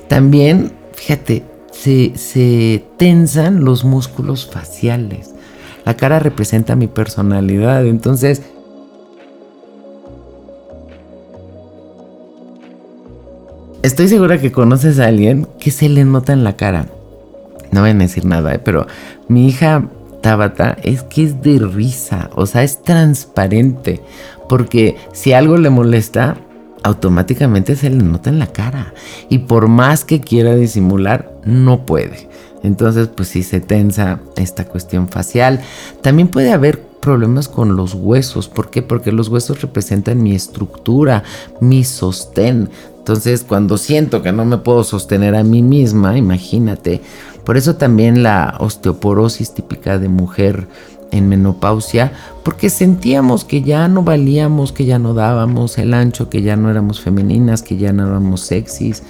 También, 0.10 0.74
fíjate, 0.92 1.46
se, 1.72 2.12
se 2.18 2.84
tensan 2.98 3.64
los 3.64 3.86
músculos 3.86 4.46
faciales. 4.46 5.30
La 5.86 5.96
cara 5.96 6.20
representa 6.20 6.76
mi 6.76 6.88
personalidad, 6.88 7.86
entonces... 7.86 8.42
Estoy 13.84 14.10
segura 14.10 14.42
que 14.42 14.52
conoces 14.52 15.00
a 15.00 15.06
alguien 15.06 15.48
que 15.62 15.72
se 15.72 15.88
le 15.88 16.04
nota 16.04 16.34
en 16.34 16.44
la 16.44 16.58
cara 16.58 16.88
no 17.72 17.82
voy 17.82 17.92
a 17.92 17.94
decir 17.94 18.26
nada, 18.26 18.56
¿eh? 18.56 18.60
pero 18.60 18.88
mi 19.28 19.48
hija 19.48 19.88
Tabata 20.22 20.78
es 20.84 21.04
que 21.04 21.24
es 21.24 21.42
de 21.42 21.60
risa, 21.60 22.30
o 22.36 22.46
sea, 22.46 22.64
es 22.64 22.82
transparente, 22.82 24.02
porque 24.50 24.98
si 25.14 25.34
algo 25.34 25.58
le 25.58 25.70
molesta, 25.70 26.38
automáticamente 26.84 27.76
se 27.76 27.90
le 27.90 27.98
nota 27.98 28.30
en 28.30 28.40
la 28.40 28.48
cara. 28.48 28.94
Y 29.30 29.40
por 29.40 29.68
más 29.68 30.06
que 30.06 30.22
quiera 30.22 30.56
disimular, 30.56 31.32
no 31.46 31.86
puede. 31.86 32.30
Entonces, 32.64 33.08
pues 33.08 33.30
sí 33.30 33.44
se 33.44 33.60
tensa 33.60 34.20
esta 34.36 34.66
cuestión 34.66 35.08
facial. 35.08 35.62
También 36.02 36.28
puede 36.28 36.52
haber 36.52 36.82
problemas 36.82 37.48
con 37.48 37.76
los 37.76 37.94
huesos. 37.94 38.50
¿Por 38.50 38.70
qué? 38.70 38.82
Porque 38.82 39.12
los 39.12 39.30
huesos 39.30 39.62
representan 39.62 40.22
mi 40.22 40.36
estructura, 40.36 41.24
mi 41.62 41.84
sostén. 41.84 42.70
Entonces, 42.98 43.46
cuando 43.48 43.78
siento 43.78 44.22
que 44.22 44.34
no 44.34 44.44
me 44.44 44.58
puedo 44.58 44.84
sostener 44.84 45.36
a 45.36 45.44
mí 45.44 45.62
misma, 45.62 46.18
imagínate, 46.18 47.02
por 47.46 47.56
eso 47.56 47.78
también 47.78 48.24
la 48.24 48.58
osteoporosis 48.60 49.54
típica 49.54 49.98
de 49.98 50.10
mujer 50.10 50.68
en 51.12 51.30
menopausia, 51.30 52.12
porque 52.44 52.70
sentíamos 52.70 53.46
que 53.46 53.62
ya 53.62 53.88
no 53.88 54.04
valíamos, 54.04 54.72
que 54.72 54.86
ya 54.86 55.00
no 55.00 55.14
dábamos 55.14 55.78
el 55.78 55.94
ancho, 55.94 56.30
que 56.30 56.42
ya 56.42 56.56
no 56.56 56.70
éramos 56.70 57.02
femeninas, 57.02 57.62
que 57.62 57.78
ya 57.78 57.94
no 57.94 58.08
éramos 58.08 58.42
sexys, 58.42 59.04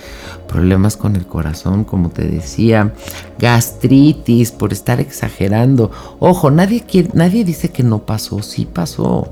problemas 0.48 0.98
con 0.98 1.16
el 1.16 1.26
corazón, 1.26 1.84
como 1.84 2.10
te 2.10 2.28
decía, 2.28 2.94
gastritis 3.40 4.52
por 4.52 4.74
estar 4.74 5.00
exagerando. 5.00 5.92
Ojo, 6.20 6.52
nadie, 6.52 6.84
nadie 7.14 7.44
dice 7.44 7.70
que 7.70 7.84
no 7.84 8.00
pasó, 8.00 8.42
sí 8.42 8.66
pasó. 8.66 9.28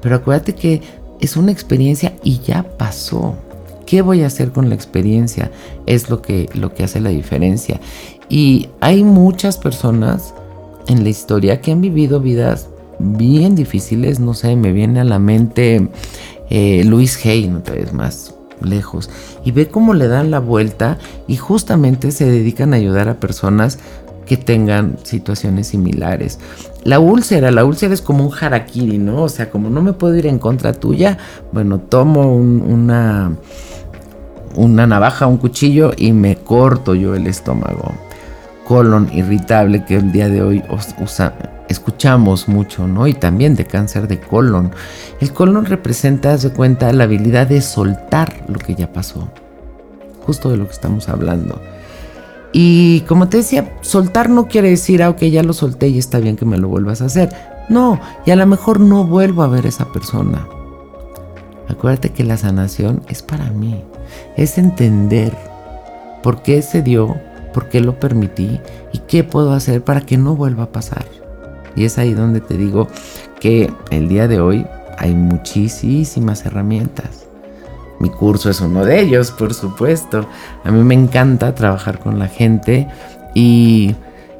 Pero 0.00 0.16
acuérdate 0.16 0.54
que 0.54 0.82
es 1.20 1.36
una 1.36 1.52
experiencia 1.52 2.14
y 2.22 2.40
ya 2.40 2.64
pasó. 2.76 3.36
¿Qué 3.86 4.02
voy 4.02 4.22
a 4.22 4.26
hacer 4.26 4.52
con 4.52 4.68
la 4.68 4.74
experiencia? 4.74 5.50
Es 5.86 6.10
lo 6.10 6.22
que, 6.22 6.48
lo 6.54 6.74
que 6.74 6.84
hace 6.84 7.00
la 7.00 7.10
diferencia. 7.10 7.80
Y 8.28 8.70
hay 8.80 9.04
muchas 9.04 9.58
personas 9.58 10.34
en 10.88 11.02
la 11.02 11.10
historia 11.10 11.60
que 11.60 11.72
han 11.72 11.80
vivido 11.80 12.20
vidas 12.20 12.68
bien 12.98 13.54
difíciles. 13.54 14.20
No 14.20 14.34
sé, 14.34 14.56
me 14.56 14.72
viene 14.72 15.00
a 15.00 15.04
la 15.04 15.18
mente 15.18 15.88
eh, 16.50 16.84
Luis 16.84 17.24
Hay, 17.24 17.48
te 17.64 17.72
ves 17.72 17.92
más 17.92 18.34
lejos. 18.62 19.10
Y 19.44 19.50
ve 19.50 19.68
cómo 19.68 19.94
le 19.94 20.08
dan 20.08 20.30
la 20.30 20.38
vuelta 20.38 20.98
y 21.26 21.36
justamente 21.36 22.10
se 22.12 22.30
dedican 22.30 22.72
a 22.72 22.76
ayudar 22.76 23.08
a 23.08 23.20
personas 23.20 23.78
que 24.26 24.36
tengan 24.36 24.98
situaciones 25.02 25.68
similares. 25.68 26.38
La 26.84 27.00
úlcera, 27.00 27.50
la 27.50 27.64
úlcera 27.64 27.92
es 27.92 28.00
como 28.00 28.24
un 28.24 28.32
harakiri, 28.32 28.98
¿no? 28.98 29.22
O 29.22 29.28
sea, 29.28 29.50
como 29.50 29.68
no 29.68 29.82
me 29.82 29.92
puedo 29.92 30.16
ir 30.16 30.26
en 30.26 30.38
contra 30.38 30.72
tuya, 30.72 31.18
bueno, 31.52 31.80
tomo 31.80 32.34
una 32.34 33.32
una 34.54 34.86
navaja, 34.86 35.26
un 35.26 35.38
cuchillo 35.38 35.92
y 35.96 36.12
me 36.12 36.36
corto 36.36 36.94
yo 36.94 37.14
el 37.14 37.26
estómago. 37.26 37.92
Colon 38.72 39.10
irritable 39.12 39.84
que 39.84 39.96
el 39.96 40.12
día 40.12 40.30
de 40.30 40.40
hoy 40.40 40.64
escuchamos 41.68 42.48
mucho, 42.48 42.86
¿no? 42.86 43.06
Y 43.06 43.12
también 43.12 43.54
de 43.54 43.66
cáncer 43.66 44.08
de 44.08 44.18
colon. 44.18 44.70
El 45.20 45.30
colon 45.34 45.66
representa, 45.66 46.38
de 46.38 46.48
cuenta, 46.48 46.90
la 46.94 47.04
habilidad 47.04 47.46
de 47.46 47.60
soltar 47.60 48.46
lo 48.48 48.58
que 48.58 48.74
ya 48.74 48.90
pasó. 48.90 49.28
Justo 50.24 50.48
de 50.48 50.56
lo 50.56 50.64
que 50.64 50.72
estamos 50.72 51.10
hablando. 51.10 51.60
Y 52.54 53.02
como 53.02 53.28
te 53.28 53.36
decía, 53.36 53.74
soltar 53.82 54.30
no 54.30 54.48
quiere 54.48 54.70
decir, 54.70 55.02
ah, 55.02 55.10
ok, 55.10 55.20
ya 55.24 55.42
lo 55.42 55.52
solté 55.52 55.88
y 55.88 55.98
está 55.98 56.18
bien 56.18 56.36
que 56.36 56.46
me 56.46 56.56
lo 56.56 56.68
vuelvas 56.68 57.02
a 57.02 57.04
hacer. 57.04 57.28
No, 57.68 58.00
y 58.24 58.30
a 58.30 58.36
lo 58.36 58.46
mejor 58.46 58.80
no 58.80 59.04
vuelvo 59.04 59.42
a 59.42 59.48
ver 59.48 59.66
a 59.66 59.68
esa 59.68 59.92
persona. 59.92 60.48
Acuérdate 61.68 62.08
que 62.08 62.24
la 62.24 62.38
sanación 62.38 63.02
es 63.10 63.20
para 63.20 63.50
mí 63.50 63.84
es 64.38 64.56
entender 64.56 65.36
por 66.22 66.40
qué 66.40 66.62
se 66.62 66.80
dio, 66.80 67.16
por 67.52 67.68
qué 67.68 67.80
lo 67.80 67.98
permití 67.98 68.60
y 68.92 68.98
qué 68.98 69.24
puedo 69.24 69.52
hacer 69.52 69.82
para 69.82 70.00
que 70.00 70.16
no 70.16 70.34
vuelva 70.34 70.64
a 70.64 70.72
pasar. 70.72 71.04
Y 71.76 71.84
es 71.84 71.98
ahí 71.98 72.14
donde 72.14 72.40
te 72.40 72.56
digo 72.56 72.88
que 73.40 73.72
el 73.90 74.08
día 74.08 74.28
de 74.28 74.40
hoy 74.40 74.66
hay 74.98 75.14
muchísimas 75.14 76.44
herramientas. 76.44 77.26
Mi 77.98 78.10
curso 78.10 78.50
es 78.50 78.60
uno 78.60 78.84
de 78.84 79.00
ellos, 79.00 79.30
por 79.30 79.54
supuesto. 79.54 80.26
A 80.64 80.70
mí 80.70 80.82
me 80.82 80.94
encanta 80.94 81.54
trabajar 81.54 81.98
con 81.98 82.18
la 82.18 82.28
gente 82.28 82.88
y 83.34 83.94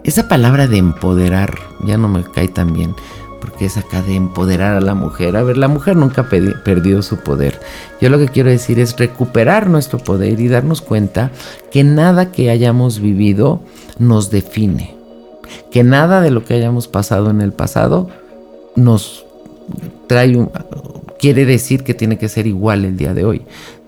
esa 0.05 0.29
palabra 0.29 0.67
de 0.67 0.79
empoderar 0.79 1.55
ya 1.85 1.97
no 1.97 2.09
me 2.09 2.25
cae 2.25 2.49
tan 2.49 2.73
bien 2.73 2.95
porque 3.43 3.65
es 3.65 3.77
acá 3.77 4.03
de 4.03 4.15
empoderar 4.15 4.77
a 4.77 4.81
la 4.81 4.95
mujer. 4.95 5.37
A 5.37 5.43
ver, 5.43 5.57
la 5.57 5.67
mujer 5.67 5.97
nunca 5.97 6.23
ha 6.23 6.29
perdido 6.29 7.03
su 7.03 7.17
poder. 7.17 7.59
Yo 8.01 8.09
lo 8.09 8.19
que 8.19 8.29
quiero 8.29 8.51
decir 8.51 8.79
es 8.79 8.97
recuperar 8.97 9.69
nuestro 9.69 9.99
poder 9.99 10.39
y 10.39 10.47
darnos 10.47 10.81
cuenta 10.81 11.33
que 11.73 11.83
nada 11.83 12.31
que 12.31 12.51
hayamos 12.51 13.01
vivido 13.01 13.61
nos 13.99 14.31
define. 14.31 14.95
Que 15.73 15.83
nada 15.83 16.21
de 16.21 16.31
lo 16.31 16.45
que 16.45 16.55
hayamos 16.55 16.87
pasado 16.87 17.31
en 17.31 17.41
el 17.41 17.53
pasado 17.53 18.09
nos 18.77 19.27
trae 20.07 20.37
un, 20.37 20.53
quiere 21.19 21.45
decir 21.45 21.83
que 21.83 21.95
tiene 21.95 22.19
que 22.19 22.29
ser 22.29 22.47
igual 22.47 22.85
el 22.85 22.97
día 22.97 23.13
de 23.13 23.25
hoy. 23.25 23.43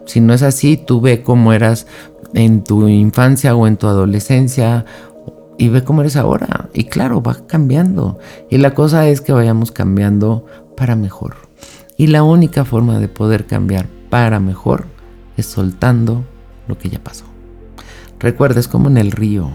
Si 0.05 0.21
no 0.21 0.35
es 0.35 0.43
así, 0.43 0.77
tú 0.77 1.01
ve 1.01 1.23
cómo 1.23 1.53
eras 1.53 1.87
en 2.35 2.65
tu 2.65 2.89
infancia 2.89 3.55
o 3.55 3.69
en 3.69 3.77
tu 3.77 3.87
adolescencia 3.87 4.85
y 5.59 5.69
ve 5.69 5.85
cómo 5.85 6.01
eres 6.01 6.17
ahora. 6.17 6.69
Y 6.75 6.85
claro, 6.85 7.23
va 7.23 7.47
cambiando. 7.47 8.19
Y 8.51 8.59
la 8.59 8.75
cosa 8.75 9.09
es 9.09 9.21
que 9.21 9.33
vayamos 9.33 9.73
cambiando 9.73 10.47
para 10.77 10.97
mejor. 10.97 11.37
Y 11.97 12.09
la 12.09 12.23
única 12.23 12.65
forma 12.65 12.99
de 12.99 13.09
poder 13.09 13.47
cambiar 13.47 13.87
para 14.11 14.41
mejor 14.41 14.87
es 15.37 15.47
soltando 15.47 16.25
lo 16.67 16.79
que 16.79 16.89
ya 16.89 16.99
pasó. 16.99 17.25
Recuerda, 18.19 18.61
es 18.61 18.69
como 18.69 18.89
en 18.89 18.97
el 18.97 19.13
río. 19.13 19.51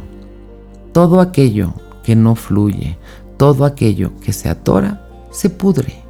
Todo 0.94 1.22
aquello 1.22 1.74
que 2.04 2.16
no 2.16 2.36
fluye, 2.36 2.98
todo 3.38 3.66
aquello 3.66 4.12
que 4.20 4.34
se 4.34 4.50
atora, 4.50 5.08
se 5.32 5.50
pudre. 5.50 6.04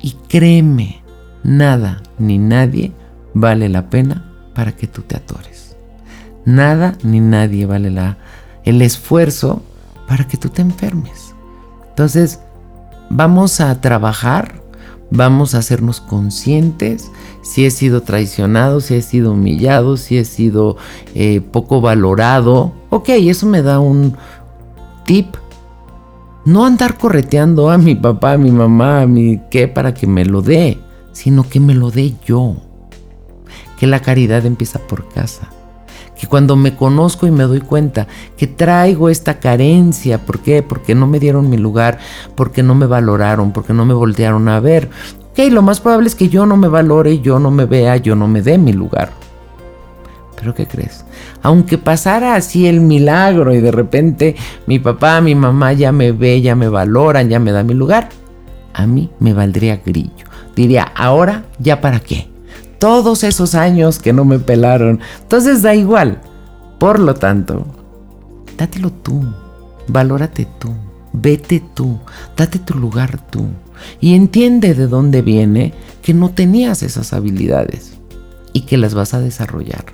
Y 0.00 0.12
créeme, 0.28 1.02
nada 1.42 2.02
ni 2.18 2.38
nadie 2.38 2.92
vale 3.34 3.68
la 3.68 3.90
pena 3.90 4.32
para 4.54 4.72
que 4.72 4.86
tú 4.86 5.02
te 5.02 5.16
atores. 5.16 5.76
Nada 6.44 6.96
ni 7.02 7.20
nadie 7.20 7.66
vale 7.66 7.90
la, 7.90 8.18
el 8.66 8.82
esfuerzo 8.82 9.62
para 10.06 10.28
que 10.28 10.36
tú 10.36 10.50
te 10.50 10.60
enfermes. 10.60 11.34
Entonces, 11.88 12.40
vamos 13.08 13.60
a 13.60 13.80
trabajar, 13.80 14.60
vamos 15.10 15.54
a 15.54 15.58
hacernos 15.58 16.00
conscientes 16.00 17.10
si 17.42 17.64
he 17.64 17.70
sido 17.70 18.02
traicionado, 18.02 18.80
si 18.80 18.96
he 18.96 19.02
sido 19.02 19.32
humillado, 19.32 19.96
si 19.96 20.18
he 20.18 20.24
sido 20.24 20.76
eh, 21.14 21.40
poco 21.40 21.80
valorado. 21.80 22.72
Ok, 22.90 23.10
eso 23.10 23.46
me 23.46 23.62
da 23.62 23.80
un 23.80 24.14
tip. 25.04 25.36
No 26.44 26.66
andar 26.66 26.98
correteando 26.98 27.70
a 27.70 27.78
mi 27.78 27.94
papá, 27.94 28.32
a 28.32 28.38
mi 28.38 28.50
mamá, 28.50 29.02
a 29.02 29.06
mi 29.06 29.40
qué 29.50 29.68
para 29.68 29.94
que 29.94 30.06
me 30.06 30.24
lo 30.24 30.42
dé, 30.42 30.78
sino 31.12 31.48
que 31.48 31.60
me 31.60 31.74
lo 31.74 31.90
dé 31.90 32.14
yo. 32.24 32.56
Que 33.78 33.86
la 33.86 34.00
caridad 34.00 34.46
empieza 34.46 34.78
por 34.78 35.08
casa 35.08 35.50
que 36.18 36.26
cuando 36.26 36.56
me 36.56 36.74
conozco 36.74 37.26
y 37.26 37.30
me 37.30 37.44
doy 37.44 37.60
cuenta 37.60 38.06
que 38.36 38.46
traigo 38.46 39.08
esta 39.10 39.38
carencia, 39.38 40.18
¿por 40.18 40.40
qué? 40.40 40.62
Porque 40.62 40.94
no 40.94 41.06
me 41.06 41.20
dieron 41.20 41.50
mi 41.50 41.58
lugar, 41.58 41.98
porque 42.34 42.62
no 42.62 42.74
me 42.74 42.86
valoraron, 42.86 43.52
porque 43.52 43.72
no 43.72 43.84
me 43.84 43.94
voltearon 43.94 44.48
a 44.48 44.60
ver. 44.60 44.88
Ok, 45.30 45.50
lo 45.50 45.62
más 45.62 45.80
probable 45.80 46.08
es 46.08 46.14
que 46.14 46.28
yo 46.28 46.46
no 46.46 46.56
me 46.56 46.68
valore, 46.68 47.20
yo 47.20 47.38
no 47.38 47.50
me 47.50 47.66
vea, 47.66 47.96
yo 47.98 48.16
no 48.16 48.26
me 48.28 48.40
dé 48.40 48.56
mi 48.56 48.72
lugar. 48.72 49.10
Pero 50.38 50.54
¿qué 50.54 50.66
crees? 50.66 51.04
Aunque 51.42 51.78
pasara 51.78 52.34
así 52.34 52.66
el 52.66 52.80
milagro 52.80 53.54
y 53.54 53.60
de 53.60 53.70
repente 53.70 54.36
mi 54.66 54.78
papá, 54.78 55.20
mi 55.20 55.34
mamá 55.34 55.72
ya 55.72 55.92
me 55.92 56.12
ve, 56.12 56.40
ya 56.40 56.54
me 56.54 56.68
valoran, 56.68 57.28
ya 57.28 57.38
me 57.38 57.52
da 57.52 57.62
mi 57.62 57.74
lugar, 57.74 58.08
a 58.72 58.86
mí 58.86 59.10
me 59.18 59.32
valdría 59.32 59.80
grillo. 59.84 60.26
Diría, 60.54 60.84
ahora, 60.94 61.44
¿ya 61.58 61.80
para 61.80 62.00
qué? 62.00 62.28
Todos 62.78 63.24
esos 63.24 63.54
años 63.54 63.98
que 63.98 64.12
no 64.12 64.24
me 64.24 64.38
pelaron. 64.38 65.00
Entonces 65.22 65.62
da 65.62 65.74
igual. 65.74 66.20
Por 66.78 66.98
lo 66.98 67.14
tanto, 67.14 67.66
dátelo 68.58 68.90
tú, 68.92 69.24
valórate 69.88 70.46
tú, 70.58 70.72
vete 71.12 71.62
tú, 71.74 71.98
date 72.36 72.58
tu 72.58 72.74
lugar 72.74 73.18
tú. 73.30 73.46
Y 74.00 74.14
entiende 74.14 74.74
de 74.74 74.86
dónde 74.86 75.22
viene 75.22 75.72
que 76.02 76.14
no 76.14 76.30
tenías 76.30 76.82
esas 76.82 77.12
habilidades 77.12 77.94
y 78.52 78.62
que 78.62 78.76
las 78.76 78.94
vas 78.94 79.14
a 79.14 79.20
desarrollar. 79.20 79.84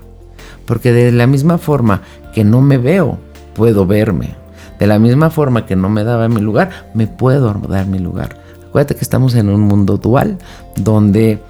Porque 0.66 0.92
de 0.92 1.12
la 1.12 1.26
misma 1.26 1.58
forma 1.58 2.02
que 2.34 2.44
no 2.44 2.60
me 2.60 2.78
veo, 2.78 3.18
puedo 3.54 3.86
verme. 3.86 4.36
De 4.78 4.86
la 4.86 4.98
misma 4.98 5.30
forma 5.30 5.66
que 5.66 5.76
no 5.76 5.88
me 5.88 6.04
daba 6.04 6.28
mi 6.28 6.40
lugar, 6.40 6.90
me 6.94 7.06
puedo 7.06 7.52
dar 7.68 7.86
mi 7.86 7.98
lugar. 7.98 8.36
Acuérdate 8.68 8.94
que 8.94 9.04
estamos 9.04 9.34
en 9.34 9.48
un 9.48 9.60
mundo 9.60 9.98
dual 9.98 10.38
donde 10.76 11.40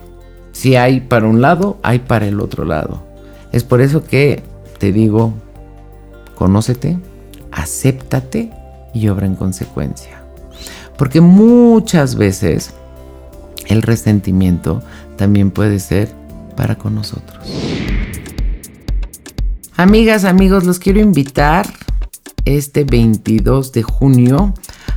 si 0.53 0.77
hay 0.77 1.01
para 1.01 1.27
un 1.27 1.41
lado, 1.41 1.79
hay 1.83 2.01
para 2.01 2.27
el 2.27 2.41
otro 2.41 2.65
lado. 2.65 3.03
Es 3.53 3.65
por 3.65 3.81
eso 3.81 4.05
que 4.05 4.43
te 4.79 4.93
digo, 4.93 5.35
conócete, 6.35 6.99
acéptate 7.51 8.53
y 8.95 9.09
obra 9.09 9.27
en 9.27 9.35
consecuencia. 9.35 10.23
Porque 10.97 11.21
muchas 11.21 12.15
veces 12.15 12.73
el 13.67 13.83
resentimiento 13.83 14.83
también 15.17 15.51
puede 15.51 15.79
ser 15.79 16.11
para 16.57 16.77
con 16.77 16.95
nosotros. 16.95 17.47
Amigas, 19.77 20.25
amigos, 20.25 20.65
los 20.65 20.79
quiero 20.79 21.01
invitar 21.01 21.67
este 22.45 22.85
22 22.85 23.73
de 23.73 23.83
junio 23.83 24.55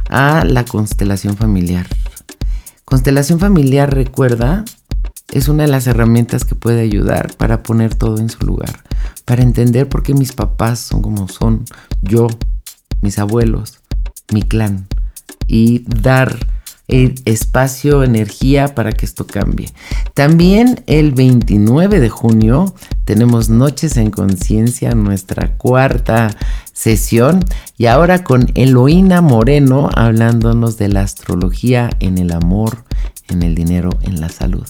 a 0.09 0.43
la 0.45 0.65
constelación 0.65 1.37
familiar. 1.37 1.87
Constelación 2.83 3.39
familiar, 3.39 3.93
recuerda, 3.93 4.65
es 5.31 5.47
una 5.47 5.63
de 5.63 5.69
las 5.69 5.87
herramientas 5.87 6.45
que 6.45 6.55
puede 6.55 6.81
ayudar 6.81 7.35
para 7.35 7.63
poner 7.63 7.95
todo 7.95 8.17
en 8.19 8.29
su 8.29 8.45
lugar, 8.45 8.83
para 9.25 9.43
entender 9.43 9.89
por 9.89 10.03
qué 10.03 10.13
mis 10.13 10.33
papás 10.33 10.79
son 10.79 11.01
como 11.01 11.27
son, 11.27 11.65
yo, 12.01 12.27
mis 13.01 13.19
abuelos, 13.19 13.79
mi 14.31 14.43
clan, 14.43 14.87
y 15.47 15.83
dar 15.87 16.37
el 16.87 17.15
espacio, 17.25 18.03
energía 18.03 18.75
para 18.75 18.91
que 18.91 19.05
esto 19.05 19.25
cambie. 19.25 19.73
También 20.13 20.83
el 20.85 21.11
29 21.11 21.99
de 21.99 22.09
junio 22.09 22.75
tenemos 23.05 23.49
Noches 23.49 23.97
en 23.97 24.11
Conciencia, 24.11 24.93
nuestra 24.93 25.57
cuarta 25.57 26.35
sesión, 26.73 27.43
y 27.77 27.87
ahora 27.87 28.23
con 28.23 28.51
Eloína 28.55 29.21
Moreno 29.21 29.89
hablándonos 29.95 30.77
de 30.77 30.89
la 30.89 31.01
astrología 31.01 31.89
en 31.99 32.17
el 32.17 32.31
amor, 32.31 32.83
en 33.29 33.41
el 33.41 33.55
dinero, 33.55 33.89
en 34.03 34.21
la 34.21 34.29
salud. 34.29 34.65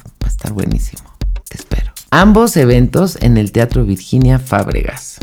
Buenísimo. 0.52 1.04
Te 1.50 1.58
espero. 1.58 1.92
Ambos 2.12 2.58
eventos 2.58 3.18
en 3.22 3.38
el 3.38 3.52
Teatro 3.52 3.86
Virginia 3.86 4.40
Fábregas. 4.40 5.20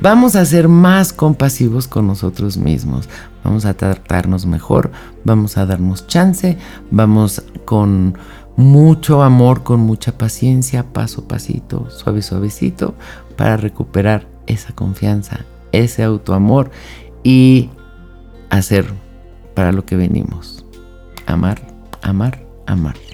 Vamos 0.00 0.34
a 0.34 0.44
ser 0.44 0.68
más 0.68 1.12
compasivos 1.12 1.86
con 1.86 2.06
nosotros 2.06 2.56
mismos. 2.56 3.08
Vamos 3.44 3.64
a 3.64 3.74
tratarnos 3.74 4.46
mejor. 4.46 4.90
Vamos 5.24 5.56
a 5.56 5.66
darnos 5.66 6.06
chance. 6.06 6.58
Vamos 6.90 7.42
con 7.64 8.18
mucho 8.56 9.22
amor, 9.22 9.62
con 9.62 9.80
mucha 9.80 10.18
paciencia, 10.18 10.92
paso 10.92 11.26
pasito, 11.26 11.88
suave 11.90 12.20
suavecito, 12.20 12.94
para 13.36 13.56
recuperar 13.56 14.28
esa 14.46 14.74
confianza, 14.74 15.46
ese 15.70 16.02
autoamor 16.02 16.70
y 17.22 17.70
hacer 18.50 18.92
para 19.54 19.72
lo 19.72 19.86
que 19.86 19.96
venimos. 19.96 20.66
Amar 21.26 21.72
amar, 22.02 22.44
amar. 22.66 23.11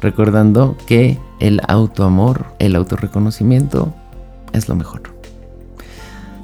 Recordando 0.00 0.76
que 0.86 1.18
el 1.40 1.60
autoamor, 1.66 2.46
el 2.58 2.76
autorreconocimiento 2.76 3.92
es 4.52 4.68
lo 4.68 4.76
mejor. 4.76 5.02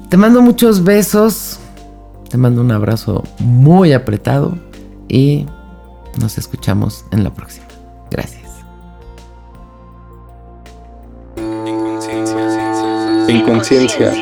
Te 0.09 0.17
mando 0.17 0.41
muchos 0.41 0.83
besos, 0.83 1.59
te 2.29 2.37
mando 2.37 2.61
un 2.61 2.71
abrazo 2.71 3.23
muy 3.39 3.93
apretado 3.93 4.57
y 5.07 5.45
nos 6.19 6.37
escuchamos 6.37 7.05
en 7.11 7.23
la 7.23 7.33
próxima. 7.33 7.65
Gracias. 8.11 8.43
En 13.27 13.41
conciencia, 13.41 14.13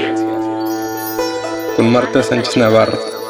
con 1.75 1.91
Marta 1.91 2.23
Sánchez 2.23 2.55
Navarro. 2.57 3.22